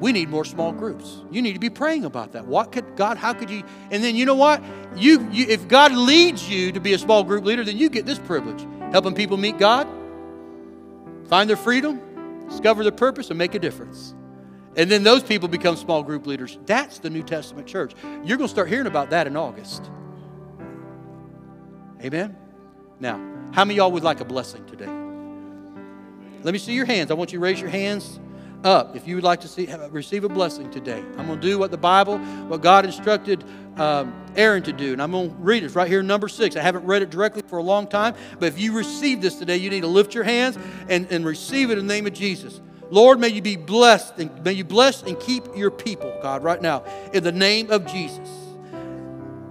[0.00, 1.22] We need more small groups.
[1.30, 2.46] You need to be praying about that.
[2.46, 3.62] What could God, how could you?
[3.90, 4.62] And then you know what?
[4.96, 8.06] You, you if God leads you to be a small group leader, then you get
[8.06, 9.86] this privilege helping people meet God,
[11.28, 12.00] find their freedom,
[12.48, 14.14] discover their purpose, and make a difference.
[14.76, 16.58] And then those people become small group leaders.
[16.64, 17.92] That's the New Testament church.
[18.24, 19.90] You're going to start hearing about that in August.
[22.02, 22.36] Amen?
[23.00, 23.20] Now,
[23.52, 24.88] how many y'all would like a blessing today?
[26.42, 27.10] Let me see your hands.
[27.10, 28.18] I want you to raise your hands
[28.64, 31.02] up if you would like to see, receive a blessing today.
[31.16, 33.44] I'm going to do what the Bible, what God instructed
[33.76, 34.92] um, Aaron to do.
[34.92, 36.56] And I'm going to read it right here, number six.
[36.56, 39.56] I haven't read it directly for a long time, but if you receive this today,
[39.56, 40.58] you need to lift your hands
[40.88, 42.60] and, and receive it in the name of Jesus.
[42.90, 46.60] Lord, may you be blessed and may you bless and keep your people, God, right
[46.60, 48.28] now, in the name of Jesus.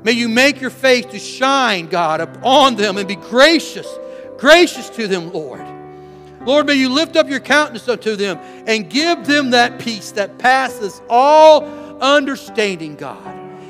[0.03, 3.87] May you make your face to shine, God, upon them and be gracious,
[4.37, 5.68] gracious to them, Lord.
[6.45, 8.37] Lord, may you lift up your countenance unto them
[8.67, 11.65] and give them that peace that passes all
[12.01, 13.25] understanding, God.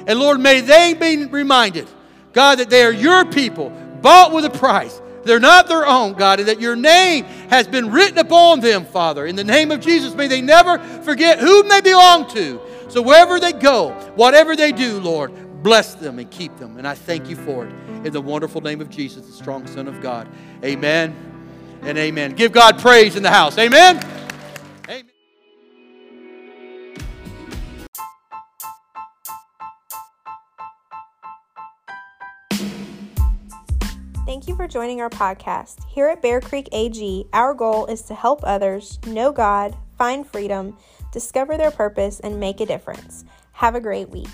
[0.07, 1.87] And Lord, may they be reminded,
[2.33, 3.69] God, that they are your people,
[4.01, 5.01] bought with a price.
[5.23, 9.25] They're not their own, God, and that your name has been written upon them, Father.
[9.25, 12.61] In the name of Jesus, may they never forget whom they belong to.
[12.87, 15.31] So wherever they go, whatever they do, Lord,
[15.61, 16.77] Bless them and keep them.
[16.77, 17.73] And I thank you for it.
[18.05, 20.27] In the wonderful name of Jesus, the strong Son of God.
[20.63, 21.13] Amen
[21.81, 22.33] and amen.
[22.33, 23.57] Give God praise in the house.
[23.57, 23.97] Amen.
[23.97, 25.05] Amen.
[34.25, 35.83] Thank you for joining our podcast.
[35.87, 40.77] Here at Bear Creek AG, our goal is to help others know God, find freedom,
[41.11, 43.25] discover their purpose, and make a difference.
[43.53, 44.27] Have a great week.